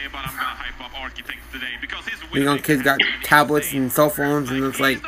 [2.31, 5.01] The young kids got tablets and cell phones, and it's like,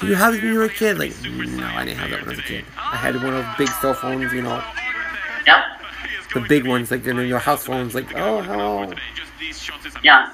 [0.00, 0.98] did you have this when you were a kid?
[0.98, 2.64] Like, mm, no, I didn't have that when I was a kid.
[2.78, 4.64] I had one of those big cell phones, you know,
[5.46, 5.64] Yep.
[6.32, 7.94] the big ones, like you know, your house phones.
[7.94, 8.94] Like, oh, hello.
[10.02, 10.32] Yeah.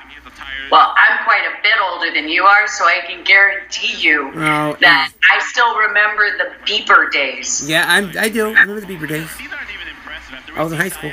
[0.70, 4.76] Well, I'm quite a bit older than you are, so I can guarantee you Oh,
[4.80, 7.68] that I still remember the beeper days.
[7.68, 8.12] Yeah, I'm.
[8.18, 8.46] I do.
[8.46, 9.28] I remember the beeper days.
[10.54, 11.12] I was in high school.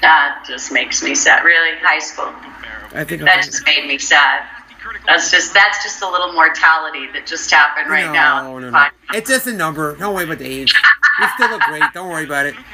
[0.00, 1.44] That just makes me sad.
[1.44, 2.32] Really, high school.
[2.94, 3.22] I think.
[3.22, 4.44] I That was, just made me sad.
[5.06, 8.42] That's just that's just a little mortality that just happened right no, now.
[8.42, 8.90] No, no, Fine.
[9.14, 9.96] It's just a number.
[9.96, 10.74] Don't worry about the age.
[11.20, 11.82] You still look great.
[11.92, 12.54] Don't worry about it.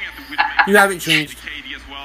[0.67, 1.37] You haven't changed.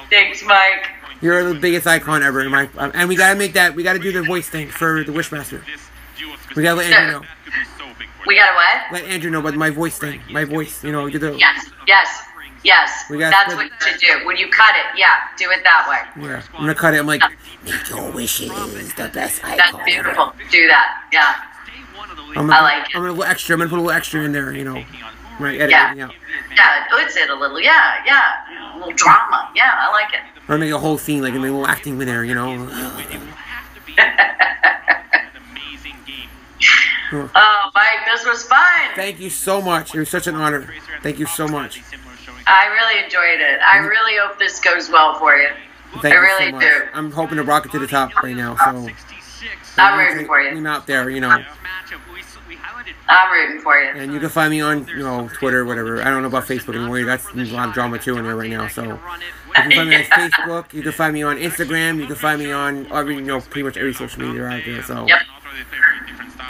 [0.09, 0.89] Thanks, Mike.
[1.23, 2.69] You're the biggest icon ever in my.
[2.77, 3.75] Um, and we gotta make that.
[3.75, 5.63] We gotta do the voice thing for the Wishmaster.
[6.57, 7.27] We gotta let Andrew know.
[8.27, 8.93] We gotta what?
[8.93, 10.21] Let Andrew know about my voice thing.
[10.31, 10.83] My voice.
[10.85, 11.35] You know, do the.
[11.37, 12.23] Yes, yes,
[12.65, 13.05] yes.
[13.09, 14.27] We got- That's what you should do.
[14.27, 16.23] When you cut it, yeah, do it that way.
[16.29, 16.43] Yeah.
[16.55, 16.99] I'm gonna cut it.
[16.99, 17.23] I'm like,
[17.65, 18.51] make your wishes
[18.95, 19.57] the best icon.
[19.57, 20.35] That's ever." beautiful.
[20.51, 21.03] Do that.
[21.13, 21.35] Yeah.
[22.35, 22.97] I'm gonna, I like it.
[22.97, 23.53] I'm gonna put a little extra.
[23.55, 24.53] I'm gonna put a little extra in there.
[24.53, 24.85] You know,
[25.43, 25.61] right?
[25.61, 25.95] Edit Yeah.
[25.95, 27.61] Yeah, it's it a little.
[27.61, 28.75] Yeah, yeah.
[28.75, 29.51] A little drama.
[29.55, 30.21] Yeah, I like it.
[30.49, 32.25] Or make a whole scene like a little acting in there.
[32.25, 32.69] You know.
[37.15, 38.91] Oh, Mike, this was fun.
[38.95, 39.95] Thank you so much.
[39.95, 40.73] It was such an honor.
[41.03, 41.83] Thank you so much.
[42.47, 43.61] I really enjoyed it.
[43.61, 43.87] I mm-hmm.
[43.87, 45.49] really hope this goes well for you.
[46.01, 46.65] Thank I you really so much.
[46.65, 46.83] do.
[46.95, 48.57] I'm hoping to rocket to the top right now.
[48.57, 48.89] So
[49.77, 50.57] I'm rooting for you.
[50.57, 51.45] I'm out there, you know.
[53.09, 53.91] I'm rooting for you.
[53.95, 56.01] And you can find me on, you know, Twitter, whatever.
[56.03, 57.03] I don't know about Facebook anymore.
[57.05, 58.69] That's a lot of drama too in there right now.
[58.69, 58.99] So you
[59.55, 60.73] can find me on Facebook.
[60.73, 61.99] You can find me on Instagram.
[61.99, 64.83] You can find me on every, you know, pretty much every social media out there.
[64.83, 65.21] So, Yep.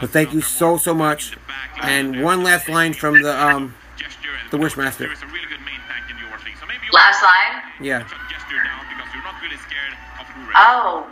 [0.01, 1.37] but thank you so so much.
[1.83, 3.75] And one last line from the um,
[4.51, 5.09] the Wishmaster.
[6.93, 7.63] Last line.
[7.81, 8.07] Yeah.
[10.55, 11.07] Oh,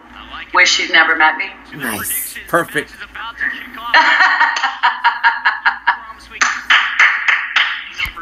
[0.54, 1.50] wish you'd never met me.
[1.76, 2.36] Nice.
[2.48, 2.92] Perfect.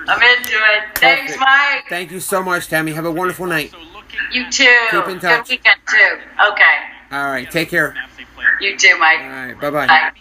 [0.08, 0.98] I'm into it.
[0.98, 1.40] Thanks, Perfect.
[1.40, 1.84] Mike.
[1.88, 2.92] Thank you so much, Tammy.
[2.92, 3.74] Have a wonderful night.
[4.32, 4.64] You too.
[4.90, 5.48] Keep in touch.
[5.48, 6.18] Good weekend too.
[6.52, 6.76] Okay.
[7.12, 7.50] All right.
[7.50, 7.94] Take care.
[8.60, 9.20] You too, Mike.
[9.20, 9.60] All right.
[9.60, 10.12] Bye bye.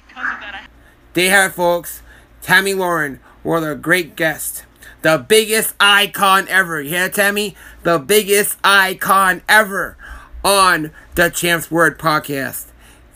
[1.14, 2.01] There you have it, folks.
[2.41, 4.66] Tammy Lauren was a great guest.
[5.03, 6.82] The biggest icon ever.
[6.82, 7.55] You hear that, Tammy?
[7.84, 9.97] The biggest icon ever
[10.48, 12.68] on the Champ's Word podcast.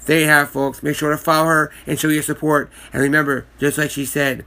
[0.05, 0.83] There you have folks.
[0.83, 2.69] Make sure to follow her and show your support.
[2.91, 4.43] And remember, just like she said,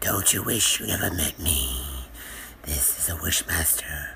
[0.00, 1.80] don't you wish you never met me?
[2.64, 4.10] This is a Wishmaster.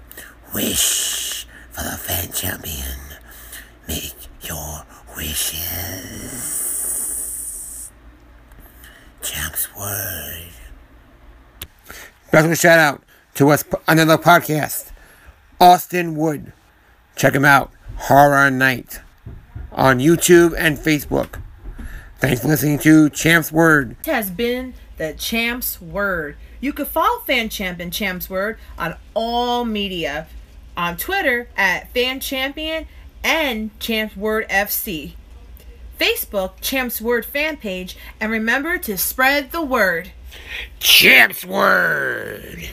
[0.55, 2.99] Wish for the fan champion.
[3.89, 4.85] Make your
[5.17, 5.51] wishes.
[9.23, 10.51] Champ's Word.
[12.27, 13.03] Special shout out
[13.37, 14.93] to us another podcast,
[15.59, 16.53] Austin Wood.
[17.17, 19.01] Check him out, Horror Night,
[19.73, 21.41] on YouTube and Facebook.
[22.19, 23.97] Thanks for listening to Champ's Word.
[24.07, 26.37] has been the Champ's Word.
[26.61, 30.27] You can follow Fan Champ and Champs Word on all media.
[30.77, 32.87] On Twitter at Fan Champion
[33.25, 35.15] and Champs Word FC.
[35.99, 40.13] Facebook, Champs Word fan page, and remember to spread the word.
[40.79, 42.69] Champ's Word.